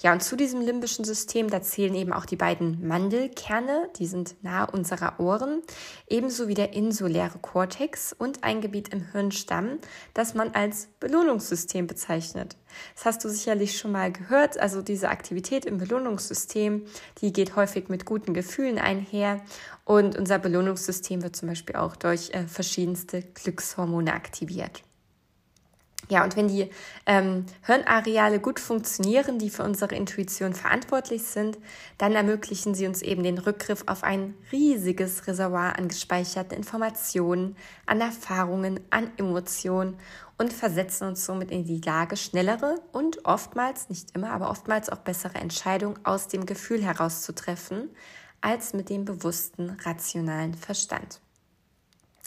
Ja, 0.01 0.13
und 0.13 0.21
zu 0.21 0.35
diesem 0.35 0.61
limbischen 0.61 1.05
System, 1.05 1.49
da 1.49 1.61
zählen 1.61 1.95
eben 1.95 2.13
auch 2.13 2.25
die 2.25 2.35
beiden 2.35 2.87
Mandelkerne, 2.87 3.89
die 3.97 4.07
sind 4.07 4.35
nahe 4.43 4.69
unserer 4.71 5.19
Ohren, 5.19 5.61
ebenso 6.07 6.47
wie 6.47 6.53
der 6.53 6.73
insuläre 6.73 7.39
Kortex 7.39 8.13
und 8.13 8.43
ein 8.43 8.61
Gebiet 8.61 8.89
im 8.89 9.11
Hirnstamm, 9.11 9.79
das 10.13 10.33
man 10.33 10.51
als 10.51 10.87
Belohnungssystem 10.99 11.87
bezeichnet. 11.87 12.55
Das 12.95 13.05
hast 13.05 13.23
du 13.23 13.29
sicherlich 13.29 13.77
schon 13.77 13.91
mal 13.91 14.11
gehört. 14.11 14.59
Also 14.59 14.81
diese 14.81 15.09
Aktivität 15.09 15.65
im 15.65 15.77
Belohnungssystem, 15.77 16.85
die 17.21 17.33
geht 17.33 17.55
häufig 17.55 17.89
mit 17.89 18.05
guten 18.05 18.33
Gefühlen 18.33 18.77
einher. 18.77 19.41
Und 19.85 20.17
unser 20.17 20.39
Belohnungssystem 20.39 21.23
wird 21.23 21.35
zum 21.35 21.49
Beispiel 21.49 21.75
auch 21.75 21.95
durch 21.95 22.29
äh, 22.31 22.47
verschiedenste 22.47 23.21
Glückshormone 23.21 24.13
aktiviert. 24.13 24.83
Ja, 26.11 26.23
und 26.23 26.35
wenn 26.35 26.47
die 26.47 26.71
ähm, 27.05 27.45
Hirnareale 27.65 28.39
gut 28.39 28.59
funktionieren, 28.59 29.37
die 29.37 29.51
für 29.51 29.63
unsere 29.63 29.93
Intuition 29.93 30.55
verantwortlich 30.55 31.23
sind, 31.23 31.59
dann 31.99 32.13
ermöglichen 32.13 32.73
sie 32.73 32.87
uns 32.87 33.03
eben 33.03 33.21
den 33.21 33.37
Rückgriff 33.37 33.83
auf 33.85 34.03
ein 34.03 34.33
riesiges 34.51 35.27
Reservoir 35.27 35.77
an 35.77 35.87
gespeicherten 35.87 36.57
Informationen, 36.57 37.55
an 37.85 38.01
Erfahrungen, 38.01 38.79
an 38.89 39.11
Emotionen 39.17 39.97
und 40.39 40.51
versetzen 40.51 41.07
uns 41.07 41.25
somit 41.25 41.51
in 41.51 41.65
die 41.65 41.81
Lage, 41.81 42.17
schnellere 42.17 42.81
und 42.91 43.25
oftmals, 43.25 43.89
nicht 43.89 44.15
immer, 44.15 44.31
aber 44.31 44.49
oftmals 44.49 44.89
auch 44.89 44.99
bessere 44.99 45.35
Entscheidungen 45.35 45.99
aus 46.05 46.27
dem 46.27 46.47
Gefühl 46.47 46.81
heraus 46.81 47.21
zu 47.21 47.35
treffen, 47.35 47.89
als 48.41 48.73
mit 48.73 48.89
dem 48.89 49.05
bewussten, 49.05 49.77
rationalen 49.85 50.55
Verstand. 50.55 51.21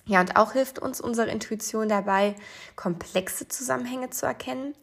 Ja, 0.04 0.20
und 0.20 0.36
auch 0.36 0.52
hilft 0.52 0.80
uns 0.80 1.00
unsere 1.00 1.30
Intuition 1.30 1.88
dabei, 1.88 2.34
komplexe 2.74 3.46
Zusammenhänge 3.46 4.10
zu 4.10 4.26
erkennen 4.26 4.74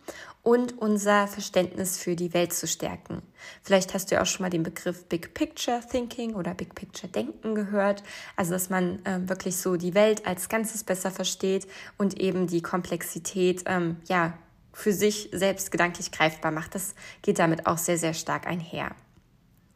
und 0.44 0.78
unser 0.78 1.28
Verständnis 1.28 1.98
für 1.98 2.16
die 2.16 2.34
Welt 2.34 2.54
zu 2.54 2.68
stärken. 2.68 3.22
Vielleicht 3.62 3.94
hast 3.94 4.10
du 4.10 4.16
ja 4.16 4.22
auch 4.22 4.26
schon 4.26 4.46
mal 4.46 4.50
den 4.50 4.64
Begriff 4.64 5.06
Big 5.06 5.34
Picture 5.34 5.82
Thinking 5.92 6.36
oder 6.36 6.54
Big 6.54 6.74
Picture 6.74 7.12
Denken 7.12 7.54
gehört. 7.54 8.02
Also, 8.38 8.52
dass 8.52 8.70
man 8.70 9.06
äh, 9.06 9.28
wirklich 9.28 9.58
so 9.58 9.76
die 9.76 9.94
Welt 9.94 10.26
als 10.26 10.48
Ganzes 10.48 10.86
besser 10.86 11.12
versteht 11.12 11.68
und 11.98 12.20
eben 12.20 12.48
die 12.48 12.62
Komplexität, 12.62 13.64
ähm, 13.66 13.98
ja, 14.08 14.38
für 14.72 14.94
sich 14.94 15.30
selbst 15.34 15.72
gedanklich 15.72 16.12
greifbar 16.12 16.52
macht. 16.52 16.76
Das 16.76 16.96
geht 17.22 17.40
damit 17.40 17.68
auch 17.68 17.78
sehr, 17.78 17.98
sehr 17.98 18.14
stark 18.14 18.48
einher. 18.48 18.96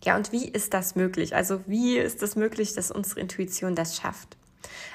Ja, 0.05 0.15
und 0.15 0.31
wie 0.31 0.47
ist 0.47 0.73
das 0.73 0.95
möglich? 0.95 1.35
Also, 1.35 1.61
wie 1.67 1.97
ist 1.97 2.15
es 2.15 2.19
das 2.21 2.35
möglich, 2.37 2.73
dass 2.73 2.91
unsere 2.91 3.19
Intuition 3.19 3.75
das 3.75 3.97
schafft? 3.97 4.37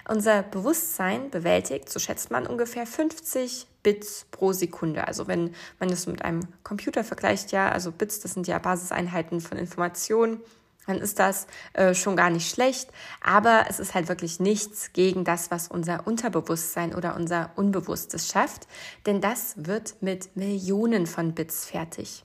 Unser 0.08 0.42
Bewusstsein 0.42 1.30
bewältigt, 1.30 1.90
so 1.90 1.98
schätzt 1.98 2.30
man, 2.30 2.46
ungefähr 2.46 2.86
50 2.86 3.66
Bits 3.82 4.26
pro 4.30 4.52
Sekunde. 4.52 5.06
Also 5.06 5.28
wenn 5.28 5.54
man 5.78 5.88
das 5.88 6.06
mit 6.06 6.22
einem 6.22 6.40
Computer 6.62 7.04
vergleicht, 7.04 7.52
ja, 7.52 7.70
also 7.70 7.92
Bits, 7.92 8.20
das 8.20 8.34
sind 8.34 8.46
ja 8.46 8.58
Basiseinheiten 8.58 9.40
von 9.40 9.58
Informationen, 9.58 10.40
dann 10.86 10.98
ist 10.98 11.18
das 11.18 11.46
äh, 11.74 11.94
schon 11.94 12.16
gar 12.16 12.30
nicht 12.30 12.50
schlecht. 12.50 12.90
Aber 13.20 13.66
es 13.68 13.78
ist 13.78 13.94
halt 13.94 14.08
wirklich 14.08 14.40
nichts 14.40 14.92
gegen 14.94 15.22
das, 15.22 15.50
was 15.50 15.68
unser 15.68 16.06
Unterbewusstsein 16.06 16.94
oder 16.94 17.14
unser 17.14 17.50
Unbewusstes 17.56 18.28
schafft. 18.28 18.66
Denn 19.04 19.20
das 19.20 19.54
wird 19.56 19.96
mit 20.00 20.34
Millionen 20.34 21.06
von 21.06 21.34
Bits 21.34 21.66
fertig. 21.66 22.24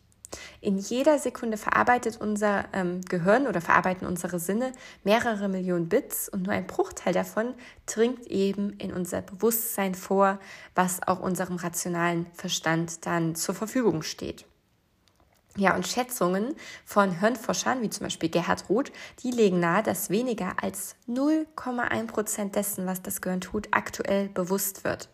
In 0.61 0.77
jeder 0.77 1.19
Sekunde 1.19 1.57
verarbeitet 1.57 2.19
unser 2.19 2.65
ähm, 2.73 3.01
Gehirn 3.01 3.47
oder 3.47 3.61
verarbeiten 3.61 4.07
unsere 4.07 4.39
Sinne 4.39 4.71
mehrere 5.03 5.49
Millionen 5.49 5.89
Bits 5.89 6.29
und 6.29 6.43
nur 6.43 6.53
ein 6.53 6.67
Bruchteil 6.67 7.13
davon 7.13 7.53
dringt 7.85 8.27
eben 8.27 8.71
in 8.79 8.93
unser 8.93 9.21
Bewusstsein 9.21 9.95
vor, 9.95 10.39
was 10.75 11.01
auch 11.07 11.19
unserem 11.19 11.57
rationalen 11.57 12.27
Verstand 12.33 13.05
dann 13.05 13.35
zur 13.35 13.55
Verfügung 13.55 14.03
steht. 14.03 14.45
Ja, 15.55 15.75
und 15.75 15.85
Schätzungen 15.85 16.55
von 16.83 17.19
Hirnforschern, 17.19 17.83
wie 17.83 17.89
zum 17.89 18.05
Beispiel 18.05 18.29
Gerhard 18.29 18.69
Roth, 18.69 18.91
die 19.21 19.29
legen 19.29 19.59
nahe, 19.59 19.83
dass 19.83 20.09
weniger 20.09 20.55
als 20.63 20.95
0,1 21.07 22.07
Prozent 22.07 22.55
dessen, 22.55 22.87
was 22.87 23.03
das 23.03 23.21
Gehirn 23.21 23.41
tut, 23.41 23.67
aktuell 23.69 24.29
bewusst 24.29 24.83
wird. 24.83 25.09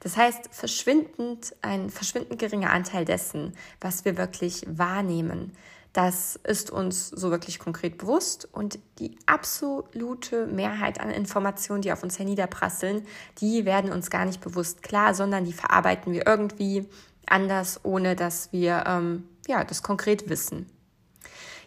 Das 0.00 0.16
heißt, 0.16 0.48
verschwindend, 0.50 1.54
ein 1.62 1.90
verschwindend 1.90 2.38
geringer 2.38 2.70
Anteil 2.70 3.04
dessen, 3.04 3.52
was 3.80 4.04
wir 4.04 4.16
wirklich 4.16 4.64
wahrnehmen, 4.66 5.52
das 5.92 6.36
ist 6.36 6.70
uns 6.70 7.08
so 7.08 7.30
wirklich 7.30 7.58
konkret 7.58 7.98
bewusst 7.98 8.48
und 8.50 8.78
die 8.98 9.18
absolute 9.26 10.46
Mehrheit 10.46 11.00
an 11.00 11.10
Informationen, 11.10 11.82
die 11.82 11.92
auf 11.92 12.02
uns 12.02 12.18
herniederprasseln, 12.18 13.06
die 13.38 13.66
werden 13.66 13.92
uns 13.92 14.08
gar 14.08 14.24
nicht 14.24 14.40
bewusst 14.40 14.82
klar, 14.82 15.14
sondern 15.14 15.44
die 15.44 15.52
verarbeiten 15.52 16.12
wir 16.14 16.26
irgendwie 16.26 16.88
anders, 17.26 17.80
ohne 17.82 18.16
dass 18.16 18.52
wir 18.52 18.84
ähm, 18.86 19.28
ja, 19.46 19.64
das 19.64 19.82
konkret 19.82 20.30
wissen. 20.30 20.66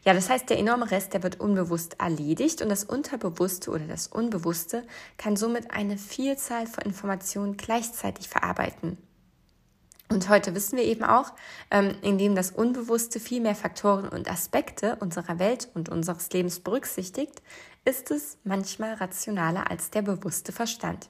Ja, 0.05 0.13
das 0.13 0.29
heißt, 0.29 0.51
der 0.51 0.59
enorme 0.59 0.91
Rest, 0.91 1.13
der 1.13 1.23
wird 1.23 1.39
unbewusst 1.39 1.99
erledigt 1.99 2.61
und 2.61 2.69
das 2.69 2.83
Unterbewusste 2.83 3.71
oder 3.71 3.87
das 3.87 4.05
Unbewusste 4.07 4.85
kann 5.17 5.35
somit 5.35 5.71
eine 5.71 5.97
Vielzahl 5.97 6.67
von 6.67 6.83
Informationen 6.83 7.57
gleichzeitig 7.57 8.29
verarbeiten. 8.29 8.99
Und 10.09 10.29
heute 10.29 10.53
wissen 10.53 10.77
wir 10.77 10.83
eben 10.83 11.03
auch, 11.03 11.33
ähm, 11.71 11.95
indem 12.03 12.35
das 12.35 12.51
Unbewusste 12.51 13.19
viel 13.19 13.41
mehr 13.41 13.55
Faktoren 13.55 14.07
und 14.07 14.29
Aspekte 14.29 14.97
unserer 14.97 15.39
Welt 15.39 15.69
und 15.73 15.89
unseres 15.89 16.29
Lebens 16.31 16.59
berücksichtigt, 16.59 17.41
ist 17.83 18.11
es 18.11 18.37
manchmal 18.43 18.93
rationaler 18.93 19.71
als 19.71 19.89
der 19.89 20.03
bewusste 20.03 20.51
Verstand. 20.51 21.09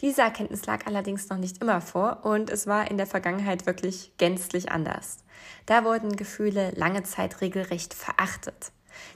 Diese 0.00 0.22
Erkenntnis 0.22 0.66
lag 0.66 0.86
allerdings 0.86 1.28
noch 1.28 1.38
nicht 1.38 1.62
immer 1.62 1.80
vor 1.80 2.24
und 2.24 2.50
es 2.50 2.66
war 2.66 2.90
in 2.90 2.96
der 2.96 3.06
Vergangenheit 3.06 3.66
wirklich 3.66 4.12
gänzlich 4.18 4.70
anders. 4.70 5.18
Da 5.66 5.84
wurden 5.84 6.16
Gefühle 6.16 6.72
lange 6.76 7.02
Zeit 7.02 7.40
regelrecht 7.40 7.94
verachtet. 7.94 8.72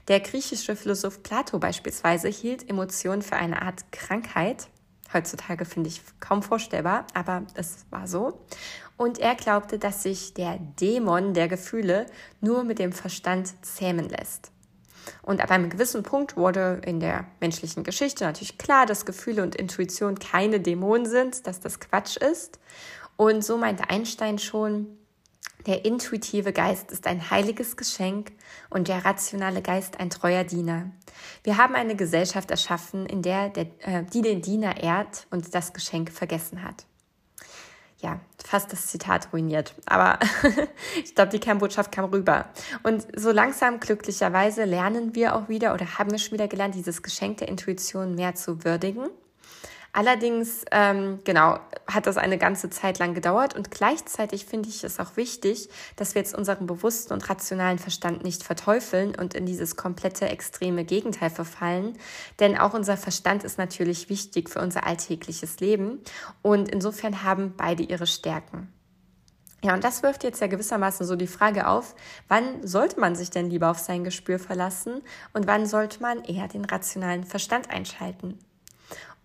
Der 0.08 0.20
griechische 0.20 0.76
Philosoph 0.76 1.22
Plato 1.22 1.58
beispielsweise 1.58 2.28
hielt 2.28 2.68
Emotionen 2.68 3.22
für 3.22 3.36
eine 3.36 3.62
Art 3.62 3.92
Krankheit. 3.92 4.68
Heutzutage 5.12 5.64
finde 5.64 5.88
ich 5.88 6.02
kaum 6.20 6.42
vorstellbar, 6.42 7.06
aber 7.14 7.42
es 7.54 7.86
war 7.90 8.06
so. 8.06 8.44
Und 8.96 9.18
er 9.18 9.34
glaubte, 9.34 9.78
dass 9.78 10.02
sich 10.02 10.34
der 10.34 10.58
Dämon 10.58 11.32
der 11.32 11.48
Gefühle 11.48 12.06
nur 12.40 12.64
mit 12.64 12.78
dem 12.78 12.92
Verstand 12.92 13.54
zähmen 13.64 14.08
lässt. 14.08 14.50
Und 15.22 15.40
ab 15.40 15.50
einem 15.50 15.70
gewissen 15.70 16.02
Punkt 16.02 16.36
wurde 16.36 16.80
in 16.84 17.00
der 17.00 17.26
menschlichen 17.40 17.84
Geschichte 17.84 18.24
natürlich 18.24 18.58
klar, 18.58 18.86
dass 18.86 19.06
Gefühle 19.06 19.42
und 19.42 19.54
Intuition 19.54 20.18
keine 20.18 20.60
Dämonen 20.60 21.06
sind, 21.06 21.46
dass 21.46 21.60
das 21.60 21.80
Quatsch 21.80 22.16
ist. 22.16 22.58
Und 23.16 23.44
so 23.44 23.56
meinte 23.56 23.90
Einstein 23.90 24.38
schon, 24.38 24.86
der 25.66 25.84
intuitive 25.84 26.52
Geist 26.52 26.92
ist 26.92 27.06
ein 27.06 27.30
heiliges 27.30 27.76
Geschenk 27.76 28.32
und 28.70 28.88
der 28.88 29.04
rationale 29.04 29.60
Geist 29.60 30.00
ein 30.00 30.08
treuer 30.08 30.44
Diener. 30.44 30.90
Wir 31.42 31.58
haben 31.58 31.74
eine 31.74 31.96
Gesellschaft 31.96 32.50
erschaffen, 32.50 33.06
in 33.06 33.22
der, 33.22 33.50
der 33.50 33.66
äh, 33.80 34.04
die 34.04 34.22
den 34.22 34.40
Diener 34.40 34.82
ehrt 34.82 35.26
und 35.30 35.54
das 35.54 35.72
Geschenk 35.72 36.10
vergessen 36.10 36.62
hat 36.62 36.87
ja, 38.00 38.20
fast 38.44 38.72
das 38.72 38.86
Zitat 38.86 39.32
ruiniert. 39.32 39.74
Aber 39.86 40.18
ich 41.04 41.14
glaube, 41.14 41.30
die 41.30 41.40
Kernbotschaft 41.40 41.90
kam 41.92 42.06
rüber. 42.06 42.46
Und 42.82 43.06
so 43.16 43.32
langsam, 43.32 43.80
glücklicherweise, 43.80 44.64
lernen 44.64 45.14
wir 45.14 45.34
auch 45.34 45.48
wieder 45.48 45.74
oder 45.74 45.98
haben 45.98 46.10
wir 46.10 46.18
schon 46.18 46.32
wieder 46.32 46.48
gelernt, 46.48 46.74
dieses 46.74 47.02
Geschenk 47.02 47.38
der 47.38 47.48
Intuition 47.48 48.14
mehr 48.14 48.34
zu 48.34 48.64
würdigen 48.64 49.08
Allerdings, 49.92 50.64
ähm, 50.70 51.20
genau, 51.24 51.58
hat 51.86 52.06
das 52.06 52.18
eine 52.18 52.36
ganze 52.36 52.68
Zeit 52.68 52.98
lang 52.98 53.14
gedauert 53.14 53.56
und 53.56 53.70
gleichzeitig 53.70 54.44
finde 54.44 54.68
ich 54.68 54.84
es 54.84 55.00
auch 55.00 55.16
wichtig, 55.16 55.70
dass 55.96 56.14
wir 56.14 56.20
jetzt 56.20 56.34
unseren 56.34 56.66
bewussten 56.66 57.14
und 57.14 57.28
rationalen 57.28 57.78
Verstand 57.78 58.22
nicht 58.22 58.42
verteufeln 58.42 59.14
und 59.14 59.34
in 59.34 59.46
dieses 59.46 59.76
komplette 59.76 60.28
extreme 60.28 60.84
Gegenteil 60.84 61.30
verfallen, 61.30 61.96
denn 62.38 62.58
auch 62.58 62.74
unser 62.74 62.98
Verstand 62.98 63.44
ist 63.44 63.56
natürlich 63.56 64.10
wichtig 64.10 64.50
für 64.50 64.60
unser 64.60 64.86
alltägliches 64.86 65.58
Leben 65.60 66.00
und 66.42 66.68
insofern 66.68 67.22
haben 67.22 67.54
beide 67.56 67.82
ihre 67.82 68.06
Stärken. 68.06 68.72
Ja, 69.64 69.74
und 69.74 69.82
das 69.82 70.04
wirft 70.04 70.22
jetzt 70.22 70.40
ja 70.40 70.46
gewissermaßen 70.46 71.04
so 71.04 71.16
die 71.16 71.26
Frage 71.26 71.66
auf, 71.66 71.96
wann 72.28 72.64
sollte 72.64 73.00
man 73.00 73.16
sich 73.16 73.30
denn 73.30 73.50
lieber 73.50 73.70
auf 73.70 73.78
sein 73.78 74.04
Gespür 74.04 74.38
verlassen 74.38 75.02
und 75.32 75.48
wann 75.48 75.66
sollte 75.66 76.00
man 76.00 76.22
eher 76.22 76.46
den 76.46 76.64
rationalen 76.64 77.24
Verstand 77.24 77.70
einschalten? 77.70 78.38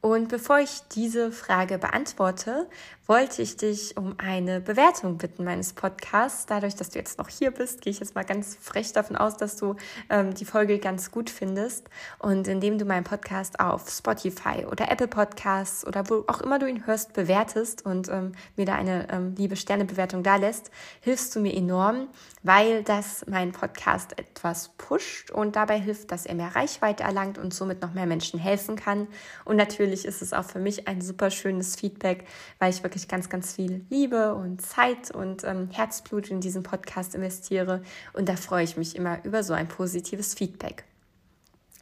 Und 0.05 0.27
bevor 0.27 0.59
ich 0.59 0.81
diese 0.91 1.31
Frage 1.31 1.77
beantworte, 1.77 2.67
wollte 3.05 3.41
ich 3.41 3.57
dich 3.57 3.95
um 3.97 4.15
eine 4.17 4.61
Bewertung 4.61 5.17
bitten 5.17 5.43
meines 5.43 5.73
Podcasts. 5.73 6.45
Dadurch, 6.45 6.75
dass 6.75 6.89
du 6.89 6.99
jetzt 6.99 7.17
noch 7.17 7.29
hier 7.29 7.51
bist, 7.51 7.81
gehe 7.81 7.91
ich 7.91 7.99
jetzt 7.99 8.13
mal 8.15 8.23
ganz 8.23 8.57
frech 8.59 8.91
davon 8.93 9.15
aus, 9.15 9.37
dass 9.37 9.55
du 9.55 9.75
ähm, 10.09 10.33
die 10.33 10.43
Folge 10.45 10.79
ganz 10.79 11.11
gut 11.11 11.29
findest. 11.29 11.89
Und 12.19 12.47
indem 12.49 12.77
du 12.77 12.85
meinen 12.85 13.03
Podcast 13.05 13.59
auf 13.59 13.89
Spotify 13.89 14.65
oder 14.69 14.91
Apple 14.91 15.07
Podcasts 15.07 15.87
oder 15.87 16.09
wo 16.09 16.23
auch 16.27 16.41
immer 16.41 16.59
du 16.59 16.67
ihn 16.67 16.85
hörst, 16.85 17.13
bewertest 17.13 17.85
und 17.85 18.09
ähm, 18.09 18.33
mir 18.57 18.65
da 18.65 18.75
eine 18.75 19.07
ähm, 19.09 19.35
liebe 19.37 19.55
Sternebewertung 19.55 20.23
da 20.23 20.35
lässt, 20.37 20.69
hilfst 20.99 21.33
du 21.35 21.39
mir 21.39 21.53
enorm, 21.53 22.07
weil 22.41 22.83
das 22.83 23.25
meinen 23.27 23.53
Podcast 23.53 24.17
etwas 24.17 24.69
pusht 24.77 25.31
und 25.31 25.55
dabei 25.55 25.79
hilft, 25.79 26.11
dass 26.11 26.25
er 26.25 26.35
mehr 26.35 26.55
Reichweite 26.55 27.03
erlangt 27.03 27.37
und 27.37 27.53
somit 27.53 27.81
noch 27.81 27.93
mehr 27.93 28.05
Menschen 28.05 28.39
helfen 28.39 28.75
kann. 28.75 29.07
Und 29.45 29.57
natürlich 29.57 29.92
ist 29.93 30.21
es 30.21 30.33
auch 30.33 30.45
für 30.45 30.59
mich 30.59 30.87
ein 30.87 31.01
super 31.01 31.29
schönes 31.29 31.75
Feedback, 31.75 32.25
weil 32.59 32.71
ich 32.71 32.81
wirklich 32.81 32.93
wirklich 32.93 33.07
ganz, 33.07 33.29
ganz 33.29 33.53
viel 33.53 33.85
Liebe 33.89 34.35
und 34.35 34.61
Zeit 34.61 35.11
und 35.11 35.43
ähm, 35.43 35.69
Herzblut 35.71 36.29
in 36.29 36.41
diesen 36.41 36.63
Podcast 36.63 37.15
investiere. 37.15 37.81
Und 38.13 38.29
da 38.29 38.35
freue 38.35 38.63
ich 38.63 38.77
mich 38.77 38.95
immer 38.95 39.23
über 39.25 39.43
so 39.43 39.53
ein 39.53 39.67
positives 39.67 40.33
Feedback. 40.33 40.85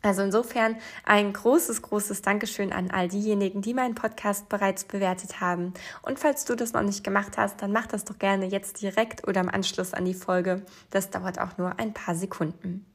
Also 0.03 0.23
insofern 0.23 0.77
ein 1.03 1.31
großes, 1.31 1.83
großes 1.83 2.23
Dankeschön 2.23 2.73
an 2.73 2.89
all 2.89 3.07
diejenigen, 3.07 3.61
die 3.61 3.75
meinen 3.75 3.93
Podcast 3.93 4.49
bereits 4.49 4.83
bewertet 4.83 5.41
haben. 5.41 5.73
Und 6.01 6.17
falls 6.17 6.45
du 6.45 6.55
das 6.55 6.73
noch 6.73 6.81
nicht 6.81 7.03
gemacht 7.03 7.37
hast, 7.37 7.61
dann 7.61 7.71
mach 7.71 7.85
das 7.85 8.05
doch 8.05 8.17
gerne 8.17 8.45
jetzt 8.45 8.81
direkt 8.81 9.27
oder 9.27 9.41
im 9.41 9.49
Anschluss 9.49 9.93
an 9.93 10.05
die 10.05 10.15
Folge. 10.15 10.63
Das 10.89 11.11
dauert 11.11 11.39
auch 11.39 11.57
nur 11.59 11.77
ein 11.77 11.93
paar 11.93 12.15
Sekunden. 12.15 12.90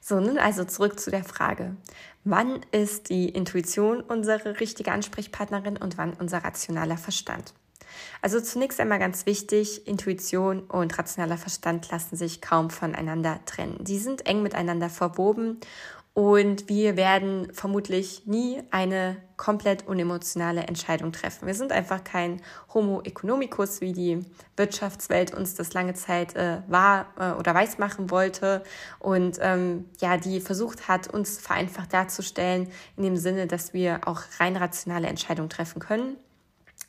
So, 0.00 0.20
nun 0.20 0.38
also 0.38 0.64
zurück 0.64 0.98
zu 0.98 1.10
der 1.10 1.24
Frage. 1.24 1.76
Wann 2.24 2.60
ist 2.70 3.08
die 3.08 3.28
Intuition 3.28 4.00
unsere 4.00 4.60
richtige 4.60 4.92
Ansprechpartnerin 4.92 5.76
und 5.76 5.98
wann 5.98 6.14
unser 6.14 6.44
rationaler 6.44 6.96
Verstand? 6.96 7.52
Also 8.20 8.40
zunächst 8.40 8.80
einmal 8.80 8.98
ganz 8.98 9.26
wichtig, 9.26 9.86
Intuition 9.86 10.60
und 10.60 10.96
rationaler 10.98 11.36
Verstand 11.36 11.90
lassen 11.90 12.16
sich 12.16 12.40
kaum 12.40 12.70
voneinander 12.70 13.40
trennen. 13.44 13.84
Sie 13.84 13.98
sind 13.98 14.26
eng 14.26 14.42
miteinander 14.42 14.88
verwoben 14.88 15.58
und 16.14 16.68
wir 16.68 16.96
werden 16.96 17.48
vermutlich 17.54 18.26
nie 18.26 18.62
eine 18.70 19.16
komplett 19.38 19.88
unemotionale 19.88 20.62
Entscheidung 20.64 21.10
treffen. 21.10 21.46
Wir 21.46 21.54
sind 21.54 21.72
einfach 21.72 22.04
kein 22.04 22.42
Homo 22.74 23.00
economicus, 23.02 23.80
wie 23.80 23.92
die 23.92 24.20
Wirtschaftswelt 24.56 25.34
uns 25.34 25.54
das 25.54 25.72
lange 25.72 25.94
Zeit 25.94 26.36
äh, 26.36 26.58
war 26.68 27.06
äh, 27.18 27.32
oder 27.32 27.54
weismachen 27.54 28.10
wollte 28.10 28.62
und 28.98 29.38
ähm, 29.40 29.86
ja, 30.00 30.18
die 30.18 30.40
versucht 30.40 30.86
hat, 30.86 31.12
uns 31.12 31.38
vereinfacht 31.38 31.94
darzustellen, 31.94 32.68
in 32.96 33.04
dem 33.04 33.16
Sinne, 33.16 33.46
dass 33.46 33.72
wir 33.72 34.00
auch 34.06 34.20
rein 34.38 34.56
rationale 34.56 35.08
Entscheidungen 35.08 35.48
treffen 35.48 35.80
können. 35.80 36.16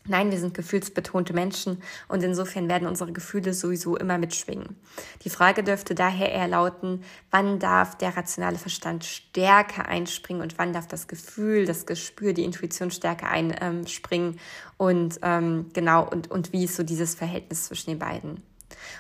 Nein, 0.06 0.32
wir 0.32 0.38
sind 0.38 0.54
gefühlsbetonte 0.54 1.34
Menschen 1.34 1.82
und 2.10 2.22
insofern 2.24 2.68
werden 2.68 2.88
unsere 2.90 3.14
Gefühle 3.14 3.54
sowieso 3.54 3.96
immer 3.96 4.18
mitschwingen. 4.18 4.76
Die 5.24 5.30
Frage 5.30 5.64
dürfte 5.64 5.96
daher 5.96 6.30
eher 6.30 6.50
lauten, 6.50 7.04
wann 7.32 7.58
darf 7.58 7.98
der 7.98 8.18
rationale 8.18 8.58
Verstand 8.58 9.06
stärker 9.06 9.88
einspringen 9.88 10.42
und 10.42 10.58
wann 10.58 10.74
darf 10.74 10.88
das 10.88 11.08
Gefühl, 11.08 11.66
das 11.66 11.86
Gespür, 11.86 12.34
die 12.34 12.44
Intuition 12.44 12.92
stärker 12.92 13.30
einspringen 13.30 14.40
und 14.76 15.20
ähm, 15.22 15.70
genau 15.72 16.10
und, 16.10 16.30
und 16.30 16.52
wie 16.52 16.66
ist 16.66 16.76
so 16.76 16.84
dieses 16.84 17.16
Verhältnis 17.16 17.68
zwischen 17.68 17.92
den 17.92 18.00
beiden. 18.00 18.44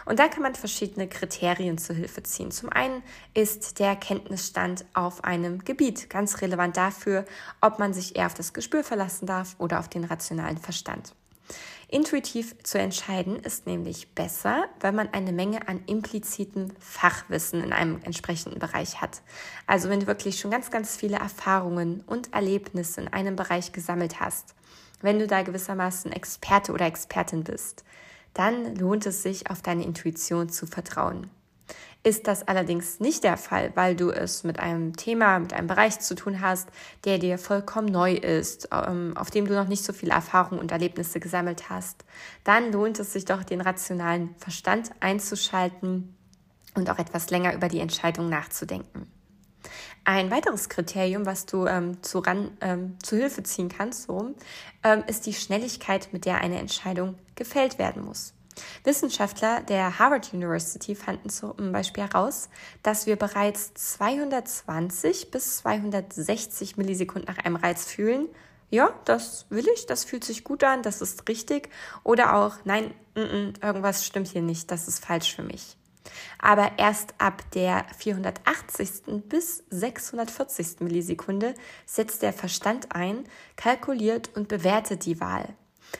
Und 0.05 0.19
da 0.19 0.27
kann 0.27 0.43
man 0.43 0.55
verschiedene 0.55 1.07
Kriterien 1.07 1.77
zur 1.77 1.95
Hilfe 1.95 2.23
ziehen. 2.23 2.51
Zum 2.51 2.69
einen 2.69 3.03
ist 3.33 3.79
der 3.79 3.95
Kenntnisstand 3.95 4.85
auf 4.93 5.23
einem 5.23 5.63
Gebiet 5.63 6.09
ganz 6.09 6.41
relevant 6.41 6.77
dafür, 6.77 7.25
ob 7.61 7.79
man 7.79 7.93
sich 7.93 8.15
eher 8.15 8.27
auf 8.27 8.33
das 8.33 8.53
Gespür 8.53 8.83
verlassen 8.83 9.25
darf 9.25 9.55
oder 9.59 9.79
auf 9.79 9.89
den 9.89 10.03
rationalen 10.03 10.57
Verstand. 10.57 11.13
Intuitiv 11.93 12.55
zu 12.63 12.79
entscheiden 12.79 13.35
ist 13.35 13.67
nämlich 13.67 14.15
besser, 14.15 14.65
wenn 14.79 14.95
man 14.95 15.13
eine 15.13 15.31
Menge 15.31 15.67
an 15.67 15.83
implizitem 15.85 16.71
Fachwissen 16.79 17.63
in 17.63 17.71
einem 17.71 18.01
entsprechenden 18.03 18.57
Bereich 18.57 18.99
hat. 18.99 19.21
Also 19.67 19.89
wenn 19.89 19.99
du 19.99 20.07
wirklich 20.07 20.39
schon 20.39 20.49
ganz, 20.49 20.71
ganz 20.71 20.95
viele 20.95 21.17
Erfahrungen 21.17 22.03
und 22.07 22.33
Erlebnisse 22.33 23.01
in 23.01 23.09
einem 23.09 23.35
Bereich 23.35 23.73
gesammelt 23.73 24.19
hast, 24.19 24.55
wenn 25.01 25.19
du 25.19 25.27
da 25.27 25.43
gewissermaßen 25.43 26.11
Experte 26.11 26.71
oder 26.71 26.87
Expertin 26.87 27.43
bist, 27.43 27.83
dann 28.33 28.75
lohnt 28.75 29.05
es 29.05 29.23
sich, 29.23 29.49
auf 29.49 29.61
deine 29.61 29.83
Intuition 29.83 30.49
zu 30.49 30.65
vertrauen. 30.65 31.29
Ist 32.05 32.27
das 32.27 32.45
allerdings 32.45 32.99
nicht 32.99 33.23
der 33.23 33.37
Fall, 33.37 33.71
weil 33.75 33.95
du 33.95 34.09
es 34.09 34.43
mit 34.43 34.59
einem 34.59 34.97
Thema, 34.97 35.39
mit 35.39 35.53
einem 35.53 35.67
Bereich 35.67 36.01
zu 36.01 36.15
tun 36.15 36.41
hast, 36.41 36.67
der 37.05 37.17
dir 37.17 37.37
vollkommen 37.37 37.87
neu 37.87 38.13
ist, 38.13 38.67
ähm, 38.73 39.15
auf 39.15 39.31
dem 39.31 39.47
du 39.47 39.53
noch 39.53 39.69
nicht 39.69 39.85
so 39.85 39.93
viel 39.93 40.09
Erfahrung 40.09 40.59
und 40.59 40.73
Erlebnisse 40.73 41.21
gesammelt 41.21 41.69
hast, 41.69 42.03
dann 42.43 42.73
lohnt 42.73 42.99
es 42.99 43.13
sich 43.13 43.23
doch, 43.23 43.43
den 43.45 43.61
rationalen 43.61 44.35
Verstand 44.37 44.91
einzuschalten 44.99 46.13
und 46.75 46.89
auch 46.89 46.99
etwas 46.99 47.29
länger 47.29 47.53
über 47.53 47.69
die 47.69 47.79
Entscheidung 47.79 48.27
nachzudenken. 48.27 49.12
Ein 50.05 50.31
weiteres 50.31 50.67
Kriterium, 50.67 51.25
was 51.25 51.45
du 51.45 51.65
ähm, 51.65 52.03
zu, 52.03 52.19
ran, 52.19 52.57
ähm, 52.59 52.97
zu 53.01 53.15
Hilfe 53.15 53.43
ziehen 53.43 53.69
kannst, 53.69 54.03
so, 54.03 54.35
ähm, 54.83 55.03
ist 55.07 55.25
die 55.25 55.33
Schnelligkeit, 55.33 56.09
mit 56.11 56.25
der 56.25 56.39
eine 56.39 56.59
Entscheidung 56.59 57.15
gefällt 57.35 57.79
werden 57.79 58.03
muss. 58.03 58.33
Wissenschaftler 58.83 59.61
der 59.61 59.99
Harvard 59.99 60.33
University 60.33 60.93
fanden 60.93 61.29
zum 61.29 61.71
Beispiel 61.71 62.03
heraus, 62.03 62.49
dass 62.83 63.05
wir 63.05 63.15
bereits 63.15 63.73
220 63.73 65.31
bis 65.31 65.57
260 65.57 66.77
Millisekunden 66.77 67.33
nach 67.33 67.43
einem 67.43 67.55
Reiz 67.55 67.85
fühlen. 67.85 68.27
Ja, 68.69 68.93
das 69.05 69.45
will 69.49 69.67
ich, 69.73 69.85
das 69.85 70.03
fühlt 70.03 70.23
sich 70.23 70.43
gut 70.43 70.63
an, 70.63 70.83
das 70.83 71.01
ist 71.01 71.27
richtig. 71.29 71.69
Oder 72.03 72.35
auch, 72.35 72.57
nein, 72.65 72.93
n 73.15 73.53
-n, 73.53 73.65
irgendwas 73.65 74.05
stimmt 74.05 74.27
hier 74.27 74.41
nicht, 74.41 74.69
das 74.69 74.87
ist 74.87 75.03
falsch 75.03 75.35
für 75.35 75.43
mich. 75.43 75.77
Aber 76.39 76.73
erst 76.77 77.13
ab 77.17 77.43
der 77.51 77.85
480. 77.97 79.23
bis 79.27 79.63
640. 79.69 80.81
Millisekunde 80.81 81.53
setzt 81.85 82.21
der 82.21 82.33
Verstand 82.33 82.95
ein, 82.95 83.23
kalkuliert 83.55 84.31
und 84.35 84.47
bewertet 84.47 85.05
die 85.05 85.19
Wahl. 85.19 85.55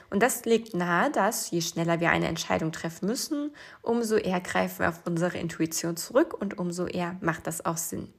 Und 0.09 0.23
das 0.23 0.45
legt 0.45 0.73
nahe, 0.73 1.11
dass 1.11 1.51
je 1.51 1.61
schneller 1.61 1.99
wir 1.99 2.09
eine 2.09 2.27
Entscheidung 2.27 2.71
treffen 2.71 3.07
müssen, 3.07 3.53
umso 3.81 4.15
eher 4.15 4.41
greifen 4.41 4.79
wir 4.79 4.89
auf 4.89 5.01
unsere 5.05 5.37
Intuition 5.37 5.97
zurück 5.97 6.33
und 6.33 6.57
umso 6.57 6.85
eher 6.85 7.15
macht 7.21 7.47
das 7.47 7.65
auch 7.65 7.77
Sinn. 7.77 8.11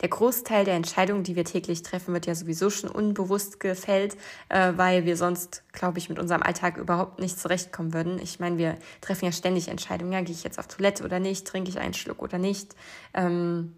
Der 0.00 0.08
Großteil 0.08 0.64
der 0.64 0.74
Entscheidungen, 0.74 1.24
die 1.24 1.36
wir 1.36 1.44
täglich 1.44 1.82
treffen, 1.82 2.12
wird 2.14 2.26
ja 2.26 2.34
sowieso 2.34 2.70
schon 2.70 2.90
unbewusst 2.90 3.60
gefällt, 3.60 4.16
äh, 4.48 4.72
weil 4.76 5.04
wir 5.04 5.16
sonst, 5.16 5.62
glaube 5.72 5.98
ich, 5.98 6.08
mit 6.08 6.18
unserem 6.18 6.42
Alltag 6.42 6.76
überhaupt 6.76 7.20
nicht 7.20 7.38
zurechtkommen 7.38 7.92
würden. 7.92 8.18
Ich 8.20 8.40
meine, 8.40 8.58
wir 8.58 8.76
treffen 9.00 9.24
ja 9.24 9.32
ständig 9.32 9.68
Entscheidungen. 9.68 10.12
Ja, 10.12 10.20
gehe 10.20 10.34
ich 10.34 10.44
jetzt 10.44 10.58
auf 10.58 10.68
Toilette 10.68 11.04
oder 11.04 11.20
nicht? 11.20 11.46
Trinke 11.46 11.70
ich 11.70 11.78
einen 11.78 11.94
Schluck 11.94 12.22
oder 12.22 12.38
nicht? 12.38 12.74
Ähm, 13.14 13.77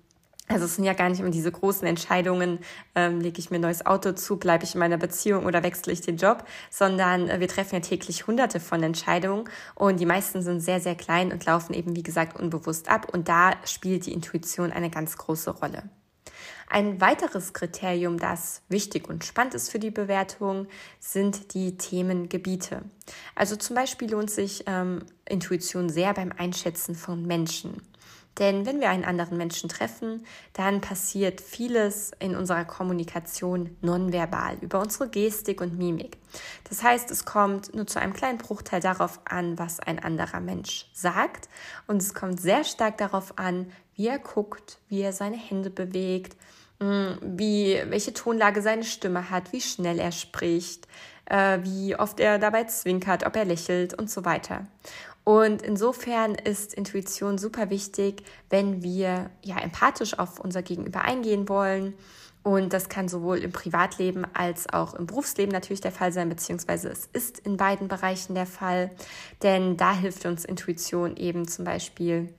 also 0.51 0.65
es 0.65 0.77
sind 0.77 0.85
ja 0.85 0.95
gar 0.95 1.09
nicht 1.09 1.21
immer 1.21 1.31
diese 1.31 1.53
großen 1.53 1.87
Entscheidungen, 1.87 2.59
ähm, 2.95 3.21
lege 3.21 3.39
ich 3.39 3.51
mir 3.51 3.59
ein 3.59 3.63
neues 3.63 3.87
Auto 3.87 4.13
zu, 4.13 4.37
bleibe 4.37 4.65
ich 4.65 4.75
in 4.75 4.81
meiner 4.81 4.99
Beziehung 4.99 5.47
oder 5.47 5.63
wechsle 5.63 5.93
ich 5.93 6.01
den 6.01 6.17
Job, 6.17 6.45
sondern 6.71 7.29
äh, 7.29 7.41
wir 7.41 7.49
treffen 7.49 7.77
ja 7.77 7.81
täglich 7.81 8.27
hunderte 8.27 8.61
von 8.61 8.83
Entscheidungen 8.83 9.49
und 9.75 10.01
die 10.01 10.07
meisten 10.07 10.43
sind 10.43 10.61
sehr, 10.61 10.81
sehr 10.81 10.97
klein 10.97 11.33
und 11.33 11.45
laufen 11.47 11.73
eben, 11.73 11.97
wie 11.97 12.03
gesagt, 12.03 12.39
unbewusst 12.39 12.91
ab 12.91 13.09
und 13.13 13.29
da 13.29 13.53
spielt 13.65 14.07
die 14.07 14.13
Intuition 14.13 14.73
eine 14.73 14.91
ganz 14.91 15.17
große 15.17 15.51
Rolle. 15.51 15.85
Ein 16.69 17.01
weiteres 17.01 17.53
Kriterium, 17.53 18.19
das 18.19 18.63
wichtig 18.69 19.09
und 19.09 19.25
spannend 19.25 19.55
ist 19.55 19.71
für 19.71 19.81
die 19.81 19.91
Bewertung, 19.91 20.69
sind 21.01 21.55
die 21.55 21.77
Themengebiete. 21.77 22.83
Also 23.35 23.57
zum 23.57 23.75
Beispiel 23.75 24.11
lohnt 24.11 24.31
sich 24.31 24.65
ähm, 24.67 25.05
Intuition 25.29 25.89
sehr 25.89 26.15
beim 26.15 26.33
Einschätzen 26.37 26.95
von 26.95 27.27
Menschen. 27.27 27.83
Denn 28.38 28.64
wenn 28.64 28.81
wir 28.81 28.88
einen 28.88 29.05
anderen 29.05 29.37
Menschen 29.37 29.69
treffen, 29.69 30.25
dann 30.53 30.81
passiert 30.81 31.40
vieles 31.40 32.12
in 32.21 32.37
unserer 32.37 32.64
Kommunikation 32.64 33.77
nonverbal, 33.83 34.57
über 34.61 34.81
unsere 34.81 35.09
Gestik 35.09 35.61
und 35.61 35.77
Mimik. 35.77 36.16
Das 36.69 36.83
heißt, 36.83 37.11
es 37.11 37.25
kommt 37.25 37.75
nur 37.75 37.87
zu 37.87 38.01
einem 38.01 38.14
kleinen 38.14 38.38
Bruchteil 38.38 38.81
darauf 38.81 39.21
an, 39.25 39.59
was 39.59 39.81
ein 39.81 39.99
anderer 39.99 40.40
Mensch 40.40 40.87
sagt. 40.95 41.49
Und 41.87 42.01
es 42.01 42.14
kommt 42.14 42.40
sehr 42.40 42.64
stark 42.64 42.99
darauf 42.99 43.38
an, 43.38 43.73
wie 43.95 44.07
er 44.07 44.19
guckt, 44.19 44.79
wie 44.88 45.03
er 45.03 45.12
seine 45.12 45.37
Hände 45.37 45.69
bewegt, 45.69 46.37
hm, 46.81 47.19
wie, 47.21 47.79
welche 47.88 48.14
Tonlage 48.14 48.62
seine 48.62 48.85
Stimme 48.85 49.29
hat, 49.29 49.53
wie 49.53 49.61
schnell 49.61 49.99
er 49.99 50.12
spricht, 50.12 50.88
äh, 51.27 51.59
wie 51.62 51.95
oft 51.95 52.19
er 52.21 52.38
dabei 52.38 52.64
zwinkert, 52.64 53.27
ob 53.27 53.37
er 53.37 53.45
lächelt 53.45 53.93
und 53.93 54.11
so 54.11 54.25
weiter. 54.25 54.66
Und 55.31 55.62
insofern 55.62 56.35
ist 56.35 56.75
Intuition 56.75 57.38
super 57.38 57.71
wichtig, 57.71 58.25
wenn 58.49 58.83
wir 58.83 59.31
ja 59.45 59.61
empathisch 59.61 60.19
auf 60.19 60.40
unser 60.40 60.61
Gegenüber 60.61 61.03
eingehen 61.03 61.49
wollen. 61.49 61.95
Und 62.43 62.73
das 62.73 62.88
kann 62.88 63.07
sowohl 63.07 63.38
im 63.38 63.53
Privatleben 63.53 64.27
als 64.35 64.69
auch 64.73 64.93
im 64.93 65.07
Berufsleben 65.07 65.53
natürlich 65.53 65.83
der 65.83 65.93
Fall 65.93 66.12
sein, 66.12 66.29
beziehungsweise 66.29 66.88
es 66.88 67.09
ist 67.12 67.38
in 67.38 67.57
beiden 67.57 67.87
Bereichen 67.87 68.35
der 68.35 68.47
Fall. 68.47 68.90
Denn 69.45 69.77
da 69.77 69.95
hilft 69.95 70.27
uns 70.27 70.45
Intuition 70.45 71.16
eben 71.16 71.47
zum 71.47 71.64
Beispiel 71.64 72.35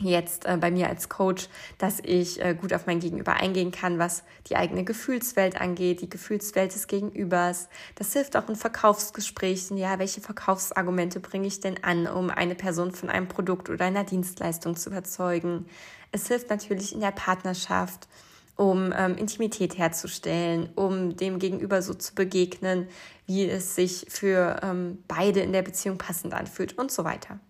jetzt 0.00 0.44
äh, 0.46 0.56
bei 0.56 0.70
mir 0.70 0.88
als 0.88 1.08
Coach, 1.08 1.48
dass 1.78 2.00
ich 2.00 2.40
äh, 2.40 2.54
gut 2.54 2.72
auf 2.72 2.86
mein 2.86 3.00
Gegenüber 3.00 3.34
eingehen 3.34 3.70
kann, 3.70 3.98
was 3.98 4.24
die 4.48 4.56
eigene 4.56 4.84
Gefühlswelt 4.84 5.60
angeht, 5.60 6.00
die 6.00 6.08
Gefühlswelt 6.08 6.74
des 6.74 6.86
Gegenübers. 6.86 7.68
Das 7.94 8.12
hilft 8.12 8.36
auch 8.36 8.48
in 8.48 8.56
Verkaufsgesprächen. 8.56 9.76
Ja, 9.76 9.98
welche 9.98 10.20
Verkaufsargumente 10.20 11.20
bringe 11.20 11.46
ich 11.46 11.60
denn 11.60 11.82
an, 11.82 12.06
um 12.06 12.30
eine 12.30 12.54
Person 12.54 12.92
von 12.92 13.08
einem 13.08 13.28
Produkt 13.28 13.70
oder 13.70 13.84
einer 13.84 14.04
Dienstleistung 14.04 14.76
zu 14.76 14.90
überzeugen? 14.90 15.66
Es 16.12 16.28
hilft 16.28 16.50
natürlich 16.50 16.92
in 16.92 17.00
der 17.00 17.12
Partnerschaft, 17.12 18.08
um 18.56 18.92
ähm, 18.96 19.16
Intimität 19.16 19.78
herzustellen, 19.78 20.70
um 20.76 21.16
dem 21.16 21.38
Gegenüber 21.38 21.82
so 21.82 21.94
zu 21.94 22.14
begegnen, 22.14 22.88
wie 23.26 23.48
es 23.48 23.74
sich 23.74 24.06
für 24.08 24.60
ähm, 24.62 25.02
beide 25.08 25.40
in 25.40 25.52
der 25.52 25.62
Beziehung 25.62 25.98
passend 25.98 26.34
anfühlt 26.34 26.78
und 26.78 26.92
so 26.92 27.04
weiter. 27.04 27.40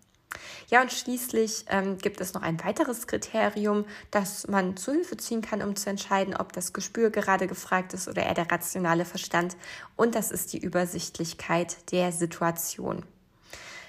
Ja, 0.69 0.81
und 0.81 0.91
schließlich 0.91 1.65
ähm, 1.69 1.97
gibt 1.97 2.21
es 2.21 2.33
noch 2.33 2.41
ein 2.41 2.63
weiteres 2.63 3.07
Kriterium, 3.07 3.85
das 4.11 4.47
man 4.47 4.77
zu 4.77 4.91
Hilfe 4.91 5.17
ziehen 5.17 5.41
kann, 5.41 5.61
um 5.61 5.75
zu 5.75 5.89
entscheiden, 5.89 6.35
ob 6.35 6.53
das 6.53 6.73
Gespür 6.73 7.09
gerade 7.09 7.47
gefragt 7.47 7.93
ist 7.93 8.07
oder 8.07 8.23
eher 8.23 8.33
der 8.33 8.51
rationale 8.51 9.05
Verstand. 9.05 9.55
Und 9.95 10.15
das 10.15 10.31
ist 10.31 10.53
die 10.53 10.59
Übersichtlichkeit 10.59 11.91
der 11.91 12.11
Situation. 12.11 13.03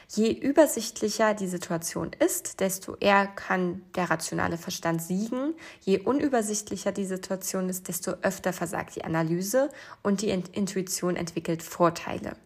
Je 0.08 0.30
übersichtlicher 0.30 1.34
die 1.34 1.48
Situation 1.48 2.12
ist, 2.12 2.60
desto 2.60 2.96
eher 3.00 3.26
kann 3.26 3.82
der 3.96 4.08
rationale 4.08 4.56
Verstand 4.56 5.02
siegen. 5.02 5.54
Je 5.80 5.98
unübersichtlicher 5.98 6.92
die 6.92 7.04
Situation 7.04 7.68
ist, 7.68 7.88
desto 7.88 8.12
öfter 8.22 8.52
versagt 8.52 8.94
die 8.94 9.04
Analyse 9.04 9.68
und 10.04 10.22
die 10.22 10.30
Intuition 10.30 11.16
entwickelt 11.16 11.62
Vorteile. 11.64 12.36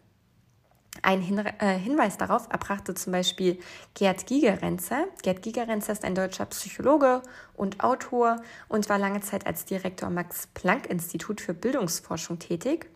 Ein 1.03 1.21
Hin 1.21 1.37
äh, 1.39 1.77
Hinweis 1.79 2.17
darauf 2.17 2.47
erbrachte 2.51 2.93
zum 2.93 3.13
Beispiel 3.13 3.57
Gerd 3.95 4.27
Gigerenzer. 4.27 5.05
Gerd 5.23 5.41
Gigerenzer 5.41 5.93
ist 5.93 6.03
ein 6.03 6.15
deutscher 6.15 6.45
Psychologe 6.47 7.21
und 7.55 7.83
Autor 7.83 8.41
und 8.67 8.89
war 8.89 8.99
lange 8.99 9.21
Zeit 9.21 9.47
als 9.47 9.65
Direktor 9.65 10.07
am 10.07 10.15
Max-Planck-Institut 10.15 11.41
für 11.41 11.53
Bildungsforschung 11.53 12.39
tätig. 12.39 12.87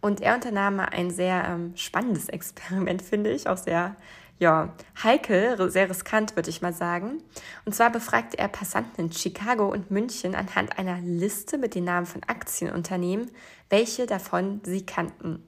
Und 0.00 0.20
er 0.20 0.34
unternahm 0.34 0.78
ein 0.78 1.10
sehr 1.10 1.44
ähm, 1.48 1.72
spannendes 1.74 2.28
Experiment, 2.28 3.02
finde 3.02 3.30
ich, 3.32 3.48
auch 3.48 3.56
sehr 3.56 3.96
ja, 4.38 4.72
heikel, 5.02 5.70
sehr 5.70 5.90
riskant, 5.90 6.36
würde 6.36 6.50
ich 6.50 6.62
mal 6.62 6.72
sagen. 6.72 7.22
Und 7.64 7.74
zwar 7.74 7.90
befragte 7.90 8.38
er 8.38 8.46
Passanten 8.48 9.06
in 9.06 9.12
Chicago 9.12 9.68
und 9.68 9.90
München 9.90 10.36
anhand 10.36 10.78
einer 10.78 11.00
Liste 11.00 11.58
mit 11.58 11.74
den 11.74 11.84
Namen 11.84 12.06
von 12.06 12.22
Aktienunternehmen, 12.24 13.30
welche 13.68 14.06
davon 14.06 14.60
sie 14.64 14.86
kannten. 14.86 15.47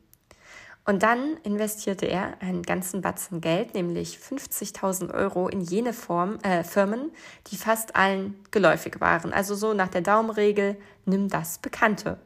Und 0.91 1.05
dann 1.05 1.37
investierte 1.45 2.07
er 2.07 2.43
einen 2.43 2.65
ganzen 2.65 3.01
Batzen 3.01 3.41
Geld, 3.41 3.75
nämlich 3.75 4.19
50.000 4.19 5.15
Euro, 5.15 5.47
in 5.47 5.61
jene 5.61 5.93
Form, 5.93 6.41
äh, 6.43 6.65
Firmen, 6.65 7.13
die 7.47 7.57
fast 7.57 7.95
allen 7.95 8.35
geläufig 8.51 9.01
waren. 9.01 9.33
Also 9.33 9.55
so 9.55 9.73
nach 9.73 9.87
der 9.87 10.01
Daumenregel, 10.01 10.77
nimm 11.05 11.29
das 11.29 11.59
Bekannte. 11.59 12.19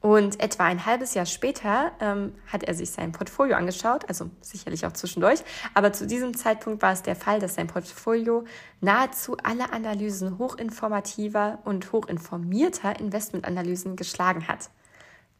Und 0.00 0.42
etwa 0.42 0.64
ein 0.64 0.86
halbes 0.86 1.12
Jahr 1.12 1.26
später 1.26 1.92
ähm, 2.00 2.32
hat 2.46 2.62
er 2.62 2.72
sich 2.72 2.92
sein 2.92 3.12
Portfolio 3.12 3.56
angeschaut, 3.56 4.08
also 4.08 4.30
sicherlich 4.40 4.86
auch 4.86 4.92
zwischendurch, 4.92 5.40
aber 5.74 5.92
zu 5.92 6.06
diesem 6.06 6.34
Zeitpunkt 6.34 6.80
war 6.80 6.94
es 6.94 7.02
der 7.02 7.14
Fall, 7.14 7.40
dass 7.40 7.56
sein 7.56 7.66
Portfolio 7.66 8.46
nahezu 8.80 9.36
alle 9.42 9.70
Analysen 9.70 10.38
hochinformativer 10.38 11.58
und 11.66 11.92
hochinformierter 11.92 12.98
Investmentanalysen 12.98 13.96
geschlagen 13.96 14.48
hat. 14.48 14.70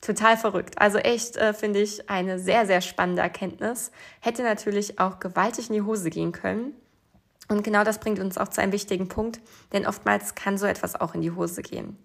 Total 0.00 0.36
verrückt. 0.36 0.80
Also 0.80 0.98
echt, 0.98 1.36
äh, 1.36 1.52
finde 1.52 1.80
ich, 1.80 2.08
eine 2.08 2.38
sehr, 2.38 2.66
sehr 2.66 2.80
spannende 2.80 3.22
Erkenntnis. 3.22 3.90
Hätte 4.20 4.42
natürlich 4.42 4.98
auch 4.98 5.18
gewaltig 5.20 5.68
in 5.68 5.74
die 5.74 5.82
Hose 5.82 6.10
gehen 6.10 6.32
können. 6.32 6.74
Und 7.48 7.62
genau 7.62 7.84
das 7.84 8.00
bringt 8.00 8.18
uns 8.18 8.38
auch 8.38 8.48
zu 8.48 8.60
einem 8.60 8.72
wichtigen 8.72 9.08
Punkt, 9.08 9.40
denn 9.72 9.86
oftmals 9.86 10.34
kann 10.34 10.58
so 10.58 10.66
etwas 10.66 11.00
auch 11.00 11.14
in 11.14 11.22
die 11.22 11.30
Hose 11.30 11.62
gehen. 11.62 11.96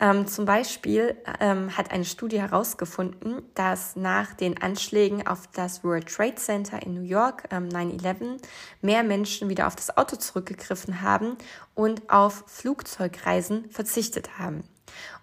Ähm, 0.00 0.26
zum 0.26 0.44
Beispiel 0.44 1.16
ähm, 1.40 1.76
hat 1.76 1.92
eine 1.92 2.04
Studie 2.04 2.40
herausgefunden, 2.40 3.42
dass 3.54 3.94
nach 3.94 4.34
den 4.34 4.60
Anschlägen 4.60 5.26
auf 5.26 5.46
das 5.46 5.84
World 5.84 6.08
Trade 6.08 6.34
Center 6.34 6.82
in 6.82 6.94
New 6.94 7.02
York, 7.02 7.44
ähm, 7.50 7.68
9-11, 7.68 8.38
mehr 8.82 9.04
Menschen 9.04 9.48
wieder 9.48 9.68
auf 9.68 9.76
das 9.76 9.96
Auto 9.96 10.16
zurückgegriffen 10.16 11.00
haben 11.00 11.36
und 11.74 12.10
auf 12.10 12.44
Flugzeugreisen 12.48 13.70
verzichtet 13.70 14.38
haben. 14.38 14.64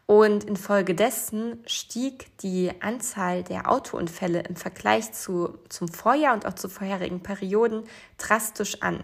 Und 0.06 0.44
infolgedessen 0.44 1.64
stieg 1.66 2.38
die 2.40 2.72
Anzahl 2.82 3.44
der 3.44 3.72
Autounfälle 3.72 4.42
im 4.42 4.56
Vergleich 4.56 5.14
zu, 5.14 5.58
zum 5.70 5.88
Vorjahr 5.88 6.34
und 6.34 6.46
auch 6.46 6.56
zu 6.56 6.68
vorherigen 6.68 7.24
Perioden 7.24 7.84
drastisch 8.18 8.82
an. 8.82 9.04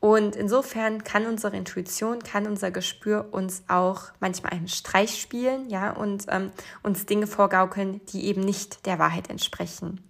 Und 0.00 0.36
insofern 0.36 1.02
kann 1.02 1.24
unsere 1.24 1.56
Intuition, 1.56 2.18
kann 2.18 2.46
unser 2.46 2.70
Gespür 2.70 3.28
uns 3.30 3.62
auch 3.68 4.12
manchmal 4.20 4.52
einen 4.52 4.68
Streich 4.68 5.18
spielen, 5.18 5.70
ja, 5.70 5.92
und 5.92 6.26
ähm, 6.28 6.50
uns 6.82 7.06
Dinge 7.06 7.26
vorgaukeln, 7.26 8.02
die 8.12 8.26
eben 8.26 8.42
nicht 8.42 8.84
der 8.84 8.98
Wahrheit 8.98 9.30
entsprechen. 9.30 10.02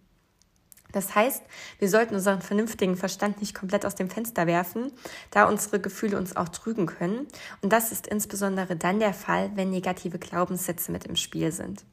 Das 0.95 1.13
heißt, 1.13 1.43
wir 1.81 1.89
sollten 1.89 2.15
unseren 2.15 2.41
vernünftigen 2.41 2.97
Verstand 2.97 3.41
nicht 3.41 3.53
komplett 3.53 3.85
aus 3.85 3.97
dem 3.97 4.09
Fenster 4.09 4.47
werfen, 4.47 4.93
da 5.33 5.49
unsere 5.49 5.81
Gefühle 5.81 6.17
uns 6.17 6.37
auch 6.37 6.49
trügen 6.49 6.87
können. 6.87 7.27
Und 7.63 7.73
das 7.73 7.91
ist 7.91 8.07
insbesondere 8.07 8.77
dann 8.77 9.01
der 9.01 9.13
Fall, 9.13 9.51
wenn 9.57 9.71
negative 9.71 10.21
Glaubenssätze 10.21 10.93
mit 10.93 11.05
im 11.05 11.17
Spiel 11.17 11.51
sind. 11.51 11.85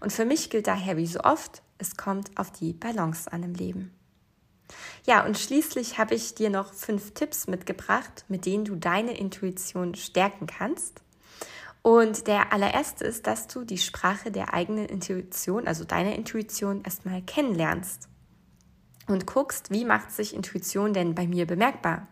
Und 0.00 0.12
für 0.12 0.26
mich 0.26 0.50
gilt 0.50 0.66
daher 0.66 0.98
wie 0.98 1.06
so 1.06 1.20
oft, 1.20 1.62
es 1.78 1.96
kommt 1.96 2.30
auf 2.36 2.52
die 2.52 2.74
Balance 2.74 3.32
an 3.32 3.42
im 3.42 3.54
Leben. 3.54 3.90
Ja, 5.06 5.24
und 5.24 5.38
schließlich 5.38 5.96
habe 5.96 6.14
ich 6.14 6.34
dir 6.34 6.50
noch 6.50 6.74
fünf 6.74 7.14
Tipps 7.14 7.46
mitgebracht, 7.46 8.26
mit 8.28 8.44
denen 8.44 8.66
du 8.66 8.76
deine 8.76 9.16
Intuition 9.16 9.94
stärken 9.94 10.46
kannst. 10.46 11.00
Und 11.80 12.26
der 12.26 12.52
allererste 12.52 13.04
ist, 13.04 13.26
dass 13.26 13.48
du 13.48 13.64
die 13.64 13.78
Sprache 13.78 14.30
der 14.30 14.52
eigenen 14.52 14.86
Intuition, 14.86 15.66
also 15.66 15.84
deiner 15.84 16.14
Intuition, 16.14 16.84
erstmal 16.84 17.22
kennenlernst 17.22 18.11
und 19.08 19.26
guckst, 19.26 19.70
wie 19.70 19.84
macht 19.84 20.10
sich 20.10 20.34
Intuition 20.34 20.92
denn 20.92 21.14
bei 21.14 21.26
mir 21.26 21.46
bemerkbar? 21.46 22.06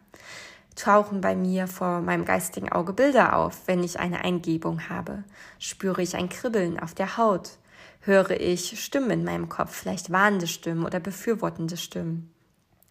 Tauchen 0.76 1.20
bei 1.20 1.34
mir 1.36 1.66
vor 1.66 2.00
meinem 2.00 2.24
geistigen 2.24 2.70
Auge 2.70 2.92
Bilder 2.92 3.36
auf, 3.36 3.66
wenn 3.66 3.82
ich 3.82 3.98
eine 3.98 4.24
Eingebung 4.24 4.88
habe? 4.88 5.24
Spüre 5.58 6.02
ich 6.02 6.16
ein 6.16 6.28
Kribbeln 6.28 6.80
auf 6.80 6.94
der 6.94 7.16
Haut? 7.16 7.58
Höre 8.00 8.30
ich 8.30 8.82
Stimmen 8.82 9.10
in 9.10 9.24
meinem 9.24 9.48
Kopf, 9.48 9.74
vielleicht 9.74 10.10
warnende 10.10 10.46
Stimmen 10.46 10.84
oder 10.84 11.00
befürwortende 11.00 11.76
Stimmen? 11.76 12.32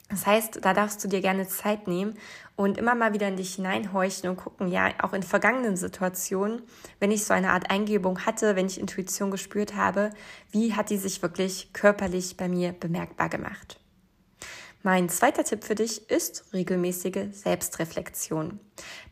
Das 0.09 0.25
heißt, 0.25 0.65
da 0.65 0.73
darfst 0.73 1.03
du 1.03 1.07
dir 1.07 1.21
gerne 1.21 1.47
Zeit 1.47 1.87
nehmen 1.87 2.15
und 2.55 2.79
immer 2.79 2.95
mal 2.95 3.13
wieder 3.13 3.27
in 3.27 3.37
dich 3.37 3.55
hineinhorchen 3.55 4.29
und 4.29 4.37
gucken, 4.37 4.67
ja, 4.67 4.89
auch 5.01 5.13
in 5.13 5.21
vergangenen 5.21 5.77
Situationen, 5.77 6.63
wenn 6.99 7.11
ich 7.11 7.25
so 7.25 7.33
eine 7.33 7.51
Art 7.51 7.69
Eingebung 7.69 8.25
hatte, 8.25 8.55
wenn 8.55 8.65
ich 8.65 8.79
Intuition 8.79 9.29
gespürt 9.29 9.75
habe, 9.75 10.09
wie 10.51 10.73
hat 10.73 10.89
die 10.89 10.97
sich 10.97 11.21
wirklich 11.21 11.73
körperlich 11.73 12.37
bei 12.37 12.49
mir 12.49 12.73
bemerkbar 12.73 13.29
gemacht? 13.29 13.78
Mein 14.81 15.09
zweiter 15.09 15.43
Tipp 15.43 15.65
für 15.65 15.75
dich 15.75 16.09
ist 16.09 16.45
regelmäßige 16.53 17.33
Selbstreflexion. 17.33 18.61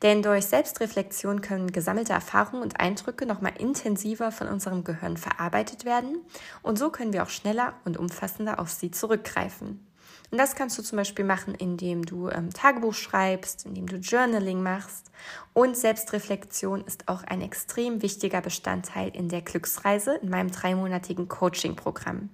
Denn 0.02 0.24
durch 0.24 0.46
Selbstreflexion 0.46 1.42
können 1.42 1.74
gesammelte 1.74 2.14
Erfahrungen 2.14 2.62
und 2.62 2.80
Eindrücke 2.80 3.26
nochmal 3.26 3.52
intensiver 3.60 4.32
von 4.32 4.48
unserem 4.48 4.86
Gehirn 4.86 5.18
verarbeitet 5.18 5.84
werden 5.84 6.22
und 6.64 6.80
so 6.80 6.90
können 6.90 7.12
wir 7.12 7.24
auch 7.24 7.30
schneller 7.30 7.74
und 7.84 7.98
umfassender 7.98 8.62
auf 8.62 8.70
sie 8.70 8.92
zurückgreifen. 8.92 9.86
Und 10.32 10.38
das 10.38 10.56
kannst 10.56 10.78
du 10.78 10.84
zum 10.84 10.98
Beispiel 10.98 11.26
machen, 11.26 11.54
indem 11.54 12.06
du 12.06 12.30
ähm, 12.30 12.50
Tagebuch 12.54 12.94
schreibst, 12.94 13.66
indem 13.66 13.88
du 13.88 13.98
Journaling 13.98 14.64
machst. 14.64 15.12
Und 15.54 15.76
Selbstreflexion 15.76 16.82
ist 16.86 17.10
auch 17.10 17.24
ein 17.24 17.42
extrem 17.42 18.02
wichtiger 18.02 18.40
Bestandteil 18.40 19.10
in 19.10 19.28
der 19.28 19.42
Glücksreise 19.42 20.16
in 20.16 20.30
meinem 20.30 20.52
dreimonatigen 20.52 21.28
Coaching-Programm. 21.28 22.30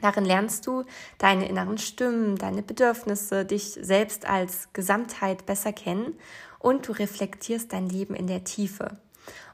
Darin 0.00 0.24
lernst 0.24 0.66
du 0.66 0.84
deine 1.18 1.48
inneren 1.48 1.78
Stimmen, 1.78 2.36
deine 2.36 2.62
Bedürfnisse, 2.62 3.44
dich 3.44 3.78
selbst 3.80 4.26
als 4.26 4.68
Gesamtheit 4.72 5.46
besser 5.46 5.72
kennen 5.72 6.14
und 6.58 6.88
du 6.88 6.92
reflektierst 6.92 7.72
dein 7.72 7.88
Leben 7.88 8.14
in 8.14 8.26
der 8.26 8.44
Tiefe. 8.44 8.98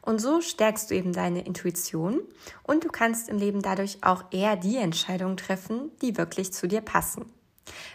Und 0.02 0.20
so 0.20 0.40
stärkst 0.40 0.90
du 0.90 0.94
eben 0.94 1.12
deine 1.12 1.44
Intuition 1.44 2.20
und 2.62 2.84
du 2.84 2.88
kannst 2.88 3.28
im 3.28 3.38
Leben 3.38 3.60
dadurch 3.60 3.98
auch 4.02 4.24
eher 4.30 4.56
die 4.56 4.76
Entscheidungen 4.76 5.36
treffen, 5.36 5.90
die 6.00 6.16
wirklich 6.16 6.52
zu 6.52 6.68
dir 6.68 6.80
passen. 6.80 7.24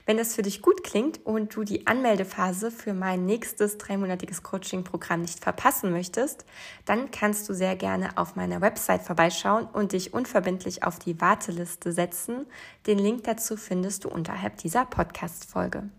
Wenn 0.05 0.17
das 0.17 0.35
für 0.35 0.41
dich 0.41 0.61
gut 0.61 0.83
klingt 0.83 1.25
und 1.25 1.55
du 1.55 1.63
die 1.63 1.87
Anmeldephase 1.87 2.71
für 2.71 2.93
mein 2.93 3.25
nächstes 3.25 3.77
dreimonatiges 3.77 4.43
Coaching-Programm 4.43 5.21
nicht 5.21 5.43
verpassen 5.43 5.91
möchtest, 5.91 6.45
dann 6.85 7.11
kannst 7.11 7.47
du 7.47 7.53
sehr 7.53 7.75
gerne 7.75 8.17
auf 8.17 8.35
meiner 8.35 8.61
Website 8.61 9.03
vorbeischauen 9.03 9.65
und 9.65 9.93
dich 9.93 10.13
unverbindlich 10.13 10.83
auf 10.83 10.99
die 10.99 11.19
Warteliste 11.21 11.91
setzen. 11.91 12.45
Den 12.87 12.99
Link 12.99 13.23
dazu 13.23 13.57
findest 13.57 14.05
du 14.05 14.09
unterhalb 14.09 14.57
dieser 14.57 14.85
Podcast-Folge. 14.85 15.89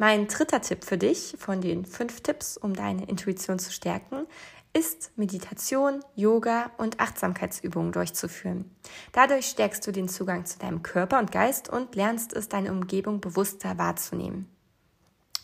Mein 0.00 0.28
dritter 0.28 0.60
Tipp 0.60 0.84
für 0.84 0.96
dich 0.96 1.34
von 1.40 1.60
den 1.60 1.84
fünf 1.84 2.20
Tipps, 2.20 2.56
um 2.56 2.72
deine 2.72 3.06
Intuition 3.06 3.58
zu 3.58 3.72
stärken, 3.72 4.28
ist 4.72 5.12
Meditation, 5.16 6.00
Yoga 6.14 6.70
und 6.78 7.00
Achtsamkeitsübungen 7.00 7.92
durchzuführen. 7.92 8.70
Dadurch 9.12 9.46
stärkst 9.46 9.86
du 9.86 9.92
den 9.92 10.08
Zugang 10.08 10.44
zu 10.46 10.58
deinem 10.58 10.82
Körper 10.82 11.18
und 11.18 11.32
Geist 11.32 11.68
und 11.68 11.94
lernst 11.94 12.32
es, 12.32 12.48
deine 12.48 12.72
Umgebung 12.72 13.20
bewusster 13.20 13.78
wahrzunehmen. 13.78 14.48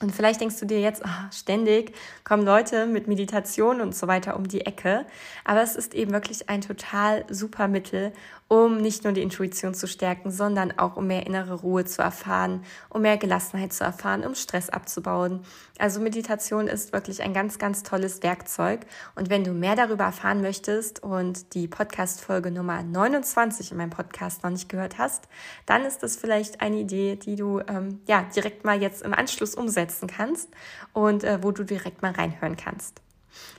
Und 0.04 0.14
vielleicht 0.14 0.42
denkst 0.42 0.60
du 0.60 0.66
dir 0.66 0.80
jetzt, 0.80 1.02
oh, 1.02 1.32
ständig 1.32 1.94
kommen 2.24 2.44
Leute 2.44 2.84
mit 2.84 3.08
Meditation 3.08 3.80
und 3.80 3.94
so 3.94 4.06
weiter 4.06 4.36
um 4.36 4.46
die 4.46 4.66
Ecke. 4.66 5.06
Aber 5.44 5.62
es 5.62 5.76
ist 5.76 5.94
eben 5.94 6.12
wirklich 6.12 6.50
ein 6.50 6.60
total 6.60 7.24
super 7.30 7.68
Mittel, 7.68 8.12
um 8.48 8.76
nicht 8.76 9.04
nur 9.04 9.14
die 9.14 9.22
Intuition 9.22 9.72
zu 9.72 9.86
stärken, 9.86 10.30
sondern 10.30 10.78
auch 10.78 10.96
um 10.96 11.06
mehr 11.06 11.26
innere 11.26 11.54
Ruhe 11.54 11.86
zu 11.86 12.02
erfahren, 12.02 12.62
um 12.90 13.00
mehr 13.00 13.16
Gelassenheit 13.16 13.72
zu 13.72 13.82
erfahren, 13.82 14.24
um 14.24 14.34
Stress 14.34 14.68
abzubauen. 14.68 15.40
Also 15.78 16.00
Meditation 16.00 16.68
ist 16.68 16.92
wirklich 16.92 17.22
ein 17.22 17.32
ganz, 17.32 17.58
ganz 17.58 17.82
tolles 17.82 18.22
Werkzeug. 18.22 18.86
Und 19.16 19.30
wenn 19.30 19.42
du 19.42 19.52
mehr 19.52 19.74
darüber 19.74 20.04
erfahren 20.04 20.42
möchtest 20.42 21.02
und 21.02 21.54
die 21.54 21.66
Podcast-Folge 21.66 22.50
Nummer 22.50 22.82
29 22.82 23.72
in 23.72 23.78
meinem 23.78 23.90
Podcast 23.90 24.44
noch 24.44 24.50
nicht 24.50 24.68
gehört 24.68 24.98
hast, 24.98 25.24
dann 25.64 25.84
ist 25.84 26.02
das 26.02 26.16
vielleicht 26.16 26.60
eine 26.60 26.76
Idee, 26.76 27.16
die 27.16 27.36
du 27.36 27.60
ähm, 27.66 28.00
ja 28.06 28.26
direkt 28.36 28.64
mal 28.64 28.80
jetzt 28.80 29.02
im 29.02 29.14
Anschluss 29.14 29.54
umsetzen 29.94 30.06
kannst 30.06 30.48
und 30.92 31.24
äh, 31.24 31.42
wo 31.42 31.50
du 31.50 31.64
direkt 31.64 32.02
mal 32.02 32.12
reinhören 32.12 32.56
kannst. 32.56 33.00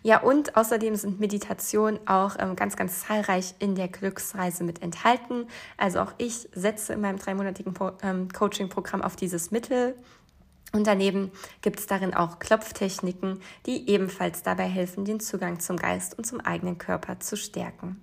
Ja, 0.03 0.21
und 0.21 0.55
außerdem 0.55 0.95
sind 0.95 1.19
Meditationen 1.19 1.99
auch 2.07 2.37
ähm, 2.39 2.55
ganz, 2.55 2.77
ganz 2.77 3.01
zahlreich 3.01 3.55
in 3.59 3.75
der 3.75 3.89
Glücksreise 3.89 4.63
mit 4.63 4.81
enthalten. 4.81 5.47
Also 5.77 5.99
auch 5.99 6.13
ich 6.17 6.47
setze 6.53 6.93
in 6.93 7.01
meinem 7.01 7.19
dreimonatigen 7.19 7.73
ähm, 8.01 8.29
Coaching-Programm 8.31 9.01
auf 9.01 9.17
dieses 9.17 9.51
Mittel. 9.51 9.95
Und 10.71 10.87
daneben 10.87 11.31
gibt 11.61 11.79
es 11.79 11.87
darin 11.87 12.13
auch 12.13 12.39
Klopftechniken, 12.39 13.41
die 13.65 13.89
ebenfalls 13.89 14.43
dabei 14.43 14.65
helfen, 14.65 15.03
den 15.03 15.19
Zugang 15.19 15.59
zum 15.59 15.75
Geist 15.75 16.17
und 16.17 16.25
zum 16.25 16.39
eigenen 16.39 16.77
Körper 16.77 17.19
zu 17.19 17.35
stärken. 17.35 18.01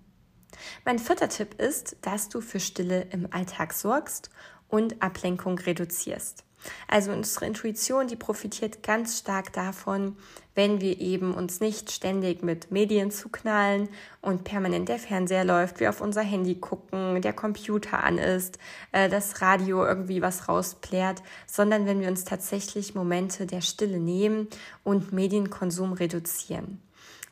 Mein 0.84 0.98
vierter 0.98 1.30
Tipp 1.30 1.58
ist, 1.58 1.96
dass 2.02 2.28
du 2.28 2.42
für 2.42 2.60
Stille 2.60 3.06
im 3.12 3.28
Alltag 3.32 3.72
sorgst 3.72 4.30
und 4.68 5.02
Ablenkung 5.02 5.58
reduzierst. 5.58 6.44
Also 6.88 7.12
unsere 7.12 7.46
Intuition, 7.46 8.06
die 8.06 8.16
profitiert 8.16 8.82
ganz 8.82 9.18
stark 9.18 9.52
davon, 9.52 10.16
wenn 10.54 10.80
wir 10.80 11.00
eben 11.00 11.32
uns 11.34 11.60
nicht 11.60 11.90
ständig 11.90 12.42
mit 12.42 12.70
Medien 12.70 13.10
zuknallen 13.10 13.88
und 14.20 14.44
permanent 14.44 14.88
der 14.88 14.98
Fernseher 14.98 15.44
läuft, 15.44 15.80
wir 15.80 15.88
auf 15.88 16.00
unser 16.00 16.22
Handy 16.22 16.56
gucken, 16.56 17.22
der 17.22 17.32
Computer 17.32 18.04
an 18.04 18.18
ist, 18.18 18.58
äh, 18.92 19.08
das 19.08 19.40
Radio 19.40 19.84
irgendwie 19.84 20.20
was 20.20 20.48
rausplärt, 20.48 21.22
sondern 21.46 21.86
wenn 21.86 22.00
wir 22.00 22.08
uns 22.08 22.24
tatsächlich 22.24 22.94
Momente 22.94 23.46
der 23.46 23.62
Stille 23.62 23.98
nehmen 23.98 24.48
und 24.84 25.12
Medienkonsum 25.12 25.94
reduzieren. 25.94 26.82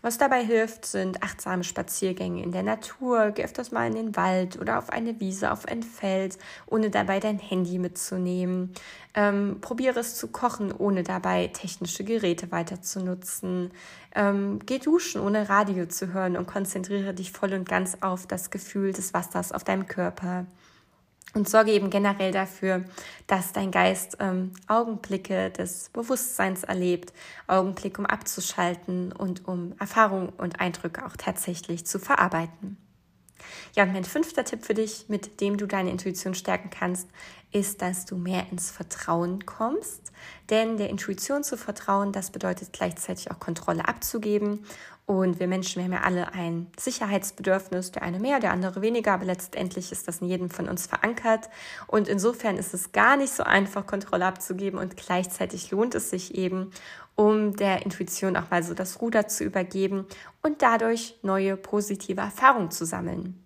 Was 0.03 0.17
dabei 0.17 0.43
hilft, 0.43 0.87
sind 0.87 1.23
achtsame 1.23 1.63
Spaziergänge 1.63 2.43
in 2.43 2.53
der 2.53 2.63
Natur. 2.63 3.33
Geh 3.33 3.45
öfters 3.45 3.71
mal 3.71 3.87
in 3.87 3.95
den 3.95 4.17
Wald 4.17 4.59
oder 4.59 4.79
auf 4.79 4.89
eine 4.89 5.21
Wiese, 5.21 5.53
auf 5.53 5.67
ein 5.69 5.83
Feld, 5.83 6.39
ohne 6.67 6.89
dabei 6.89 7.21
dein 7.21 7.39
Handy 7.39 7.79
mitzunehmen. 7.79 8.73
Ähm, 9.13 9.59
probiere 9.61 10.01
es 10.01 10.17
zu 10.17 10.29
kochen, 10.29 10.73
ohne 10.73 11.03
dabei 11.03 11.49
technische 11.49 12.03
Geräte 12.05 12.51
weiter 12.51 12.81
zu 12.81 13.01
nutzen. 13.01 13.73
Ähm, 14.15 14.61
geh 14.65 14.79
duschen, 14.79 15.21
ohne 15.21 15.51
Radio 15.51 15.85
zu 15.85 16.15
hören 16.15 16.39
und 16.39 16.47
konzentriere 16.47 17.13
dich 17.13 17.31
voll 17.31 17.53
und 17.53 17.69
ganz 17.69 17.99
auf 18.01 18.27
das 18.27 18.51
Gefühl 18.51 18.93
des 18.95 19.13
Wassers 19.13 19.53
auf 19.53 19.65
deinem 19.65 19.87
Körper. 19.87 20.47
Und 21.33 21.49
sorge 21.49 21.71
eben 21.71 21.91
generell 21.91 22.33
dafür, 22.33 22.85
dass 23.29 23.53
dein 23.53 23.71
Geist 23.71 24.17
ähm, 24.19 24.53
Augenblicke 24.67 25.51
des 25.51 25.89
Bewusstseins 25.91 26.65
erlebt, 26.65 27.13
Augenblicke, 27.47 28.01
um 28.01 28.07
abzuschalten 28.07 29.13
und 29.13 29.47
um 29.47 29.75
Erfahrungen 29.79 30.31
und 30.31 30.59
Eindrücke 30.61 31.07
auch 31.07 31.17
tatsächlich 31.17 31.87
zu 31.87 32.01
verarbeiten. 32.01 32.77
Ja, 33.75 33.85
und 33.85 33.93
mein 33.93 34.05
fünfter 34.05 34.45
Tipp 34.45 34.65
für 34.65 34.75
dich, 34.75 35.07
mit 35.09 35.41
dem 35.41 35.57
du 35.57 35.67
deine 35.67 35.91
Intuition 35.91 36.35
stärken 36.35 36.71
kannst, 36.71 37.09
ist, 37.53 37.83
dass 37.83 38.05
du 38.05 38.17
mehr 38.17 38.47
ins 38.51 38.71
Vertrauen 38.71 39.47
kommst. 39.47 40.13
Denn 40.51 40.77
der 40.77 40.91
Intuition 40.91 41.45
zu 41.45 41.57
vertrauen, 41.57 42.13
das 42.13 42.31
bedeutet 42.31 42.73
gleichzeitig 42.73 43.31
auch 43.31 43.39
Kontrolle 43.39 43.87
abzugeben. 43.87 44.65
Und 45.11 45.41
wir 45.41 45.49
Menschen, 45.49 45.81
wir 45.81 45.87
haben 45.87 45.93
ja 45.93 46.03
alle 46.03 46.35
ein 46.35 46.69
Sicherheitsbedürfnis, 46.79 47.91
der 47.91 48.03
eine 48.03 48.21
mehr, 48.21 48.39
der 48.39 48.53
andere 48.53 48.81
weniger, 48.81 49.13
aber 49.13 49.25
letztendlich 49.25 49.91
ist 49.91 50.07
das 50.07 50.19
in 50.19 50.29
jedem 50.29 50.51
von 50.51 50.69
uns 50.69 50.87
verankert. 50.87 51.51
Und 51.89 52.07
insofern 52.07 52.57
ist 52.57 52.75
es 52.75 52.93
gar 52.93 53.17
nicht 53.17 53.33
so 53.33 53.43
einfach, 53.43 53.89
Kontrolle 53.89 54.27
abzugeben 54.27 54.79
und 54.79 54.97
gleichzeitig 54.97 55.73
lohnt 55.73 55.97
es 55.97 56.11
sich 56.11 56.37
eben, 56.37 56.71
um 57.17 57.57
der 57.57 57.85
Intuition 57.85 58.37
auch 58.37 58.51
mal 58.53 58.63
so 58.63 58.73
das 58.73 59.03
Ruder 59.03 59.27
zu 59.27 59.43
übergeben 59.43 60.07
und 60.43 60.63
dadurch 60.63 61.19
neue 61.23 61.57
positive 61.57 62.21
Erfahrungen 62.21 62.71
zu 62.71 62.87
sammeln. 62.87 63.45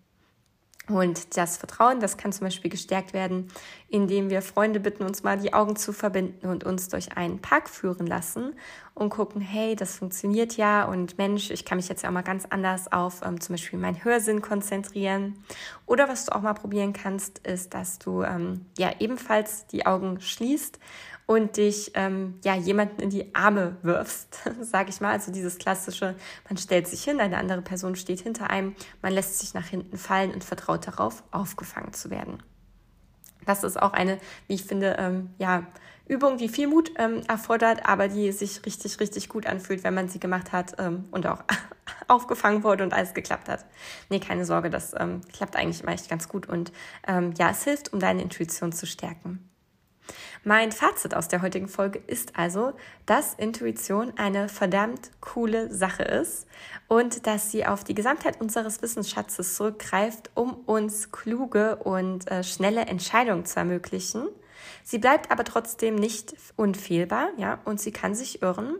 Und 0.88 1.38
das 1.38 1.56
Vertrauen, 1.56 1.98
das 1.98 2.18
kann 2.18 2.32
zum 2.32 2.46
Beispiel 2.46 2.70
gestärkt 2.70 3.14
werden, 3.14 3.48
indem 3.94 4.28
wir 4.28 4.42
Freunde 4.42 4.80
bitten, 4.80 5.04
uns 5.04 5.22
mal 5.22 5.38
die 5.38 5.54
Augen 5.54 5.76
zu 5.76 5.92
verbinden 5.92 6.48
und 6.48 6.64
uns 6.64 6.88
durch 6.88 7.16
einen 7.16 7.38
Park 7.38 7.70
führen 7.70 8.08
lassen 8.08 8.52
und 8.92 9.10
gucken, 9.10 9.40
hey, 9.40 9.76
das 9.76 9.96
funktioniert 9.96 10.56
ja 10.56 10.84
und 10.84 11.16
Mensch, 11.16 11.52
ich 11.52 11.64
kann 11.64 11.76
mich 11.76 11.88
jetzt 11.88 12.02
ja 12.02 12.08
auch 12.08 12.12
mal 12.12 12.22
ganz 12.22 12.44
anders 12.50 12.90
auf 12.90 13.22
ähm, 13.24 13.40
zum 13.40 13.52
Beispiel 13.52 13.78
meinen 13.78 14.02
Hörsinn 14.02 14.42
konzentrieren. 14.42 15.36
Oder 15.86 16.08
was 16.08 16.24
du 16.24 16.34
auch 16.34 16.40
mal 16.40 16.54
probieren 16.54 16.92
kannst, 16.92 17.38
ist, 17.46 17.72
dass 17.72 18.00
du 18.00 18.24
ähm, 18.24 18.66
ja 18.76 18.90
ebenfalls 18.98 19.68
die 19.68 19.86
Augen 19.86 20.20
schließt 20.20 20.80
und 21.26 21.56
dich 21.56 21.92
ähm, 21.94 22.40
ja 22.44 22.56
jemanden 22.56 23.00
in 23.00 23.10
die 23.10 23.32
Arme 23.32 23.76
wirfst, 23.82 24.40
sage 24.60 24.90
ich 24.90 25.00
mal. 25.00 25.12
Also 25.12 25.30
dieses 25.30 25.56
klassische, 25.58 26.16
man 26.48 26.56
stellt 26.56 26.88
sich 26.88 27.04
hin, 27.04 27.20
eine 27.20 27.38
andere 27.38 27.62
Person 27.62 27.94
steht 27.94 28.18
hinter 28.18 28.50
einem, 28.50 28.74
man 29.02 29.12
lässt 29.12 29.38
sich 29.38 29.54
nach 29.54 29.66
hinten 29.66 29.98
fallen 29.98 30.32
und 30.32 30.42
vertraut 30.42 30.84
darauf, 30.84 31.22
aufgefangen 31.30 31.92
zu 31.92 32.10
werden. 32.10 32.42
Das 33.46 33.64
ist 33.64 33.80
auch 33.80 33.92
eine, 33.92 34.18
wie 34.46 34.54
ich 34.54 34.64
finde, 34.64 34.96
ähm, 34.98 35.30
ja, 35.38 35.64
Übung, 36.06 36.36
die 36.36 36.48
viel 36.48 36.68
Mut 36.68 36.92
ähm, 36.98 37.22
erfordert, 37.28 37.86
aber 37.86 38.08
die 38.08 38.30
sich 38.32 38.64
richtig, 38.66 39.00
richtig 39.00 39.28
gut 39.30 39.46
anfühlt, 39.46 39.84
wenn 39.84 39.94
man 39.94 40.08
sie 40.08 40.20
gemacht 40.20 40.52
hat 40.52 40.74
ähm, 40.78 41.04
und 41.10 41.26
auch 41.26 41.42
aufgefangen 42.08 42.62
wurde 42.62 42.84
und 42.84 42.92
alles 42.92 43.14
geklappt 43.14 43.48
hat. 43.48 43.64
Nee, 44.10 44.20
keine 44.20 44.44
Sorge, 44.44 44.68
das 44.68 44.92
ähm, 44.98 45.22
klappt 45.32 45.56
eigentlich 45.56 45.82
immer 45.82 45.92
echt 45.92 46.10
ganz 46.10 46.28
gut 46.28 46.46
und 46.46 46.72
ähm, 47.06 47.32
ja, 47.38 47.50
es 47.50 47.64
hilft, 47.64 47.92
um 47.92 48.00
deine 48.00 48.20
Intuition 48.20 48.72
zu 48.72 48.86
stärken. 48.86 49.48
Mein 50.46 50.72
Fazit 50.72 51.14
aus 51.14 51.28
der 51.28 51.40
heutigen 51.40 51.68
Folge 51.68 52.02
ist 52.06 52.36
also, 52.36 52.74
dass 53.06 53.32
Intuition 53.32 54.12
eine 54.18 54.50
verdammt 54.50 55.10
coole 55.22 55.72
Sache 55.72 56.02
ist 56.02 56.46
und 56.86 57.26
dass 57.26 57.50
sie 57.50 57.64
auf 57.64 57.82
die 57.82 57.94
Gesamtheit 57.94 58.42
unseres 58.42 58.82
Wissensschatzes 58.82 59.56
zurückgreift, 59.56 60.30
um 60.34 60.52
uns 60.66 61.10
kluge 61.12 61.76
und 61.76 62.30
äh, 62.30 62.44
schnelle 62.44 62.82
Entscheidungen 62.82 63.46
zu 63.46 63.58
ermöglichen. 63.58 64.28
Sie 64.82 64.98
bleibt 64.98 65.30
aber 65.30 65.44
trotzdem 65.44 65.94
nicht 65.94 66.34
unfehlbar, 66.56 67.30
ja, 67.36 67.60
und 67.64 67.80
sie 67.80 67.92
kann 67.92 68.14
sich 68.14 68.42
irren. 68.42 68.76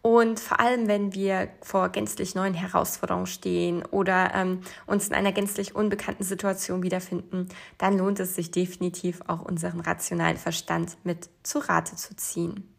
Und 0.00 0.38
vor 0.38 0.60
allem, 0.60 0.86
wenn 0.86 1.12
wir 1.12 1.48
vor 1.60 1.88
gänzlich 1.88 2.34
neuen 2.34 2.54
Herausforderungen 2.54 3.26
stehen 3.26 3.84
oder 3.84 4.32
ähm, 4.34 4.60
uns 4.86 5.08
in 5.08 5.14
einer 5.14 5.32
gänzlich 5.32 5.74
unbekannten 5.74 6.22
Situation 6.22 6.82
wiederfinden, 6.82 7.48
dann 7.78 7.98
lohnt 7.98 8.20
es 8.20 8.36
sich 8.36 8.50
definitiv 8.50 9.20
auch 9.26 9.42
unseren 9.42 9.80
rationalen 9.80 10.36
Verstand 10.36 10.96
mit 11.04 11.28
zu 11.42 11.58
Rate 11.58 11.96
zu 11.96 12.14
ziehen. 12.14 12.72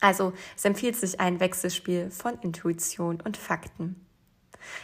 Also 0.00 0.32
es 0.56 0.64
empfiehlt 0.64 0.96
sich 0.96 1.20
ein 1.20 1.40
Wechselspiel 1.40 2.10
von 2.10 2.38
Intuition 2.40 3.20
und 3.20 3.36
Fakten. 3.36 4.06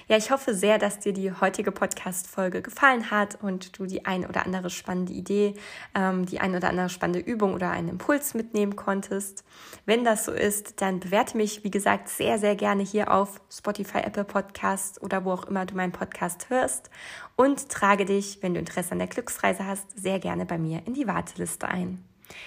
Ja, 0.09 0.17
ich 0.17 0.31
hoffe 0.31 0.55
sehr, 0.55 0.79
dass 0.79 0.99
dir 0.99 1.13
die 1.13 1.33
heutige 1.33 1.73
Podcast-Folge 1.73 2.63
gefallen 2.63 3.11
hat 3.11 3.43
und 3.43 3.79
du 3.79 3.87
die 3.87 4.05
ein 4.05 4.27
oder 4.27 4.45
andere 4.45 4.71
spannende 4.71 5.13
Idee, 5.13 5.55
ähm, 5.95 6.27
die 6.27 6.41
ein 6.41 6.55
oder 6.55 6.69
andere 6.69 6.89
spannende 6.89 7.21
Übung 7.21 7.55
oder 7.55 7.71
einen 7.71 7.89
Impuls 7.89 8.35
mitnehmen 8.35 8.77
konntest. 8.77 9.45
Wenn 9.85 10.05
das 10.05 10.25
so 10.25 10.33
ist, 10.33 10.81
dann 10.81 11.01
bewerte 11.01 11.37
mich, 11.37 11.65
wie 11.65 11.71
gesagt, 11.71 12.09
sehr, 12.09 12.39
sehr 12.39 12.57
gerne 12.57 12.83
hier 12.83 13.13
auf 13.13 13.41
Spotify, 13.51 13.99
Apple 13.99 14.25
Podcast 14.25 15.03
oder 15.03 15.25
wo 15.25 15.33
auch 15.33 15.45
immer 15.45 15.67
du 15.67 15.75
meinen 15.75 15.93
Podcast 15.93 16.51
hörst 16.51 16.91
und 17.37 17.69
trage 17.69 18.05
dich, 18.05 18.39
wenn 18.43 18.55
du 18.55 18.61
Interesse 18.61 18.93
an 18.93 18.99
der 18.99 19.09
Glücksreise 19.09 19.67
hast, 19.67 19.99
sehr 19.99 20.19
gerne 20.19 20.47
bei 20.47 20.59
mir 20.59 20.83
in 20.87 20.95
die 20.95 21.07
Warteliste 21.07 21.69
ein. 21.69 22.05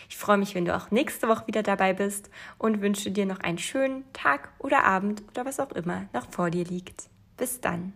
Ich 0.10 0.18
freue 0.18 0.38
mich, 0.38 0.56
wenn 0.56 0.66
du 0.66 0.76
auch 0.76 0.92
nächste 0.92 1.28
Woche 1.28 1.48
wieder 1.48 1.64
dabei 1.64 1.94
bist 1.94 2.30
und 2.58 2.82
wünsche 2.82 3.12
dir 3.12 3.26
noch 3.26 3.40
einen 3.40 3.58
schönen 3.58 4.12
Tag 4.14 4.50
oder 4.60 4.84
Abend 4.84 5.24
oder 5.30 5.46
was 5.46 5.60
auch 5.60 5.72
immer 5.72 6.08
noch 6.14 6.30
vor 6.32 6.50
dir 6.50 6.66
liegt. 6.66 7.10
Bis 7.40 7.62
dann. 7.62 7.94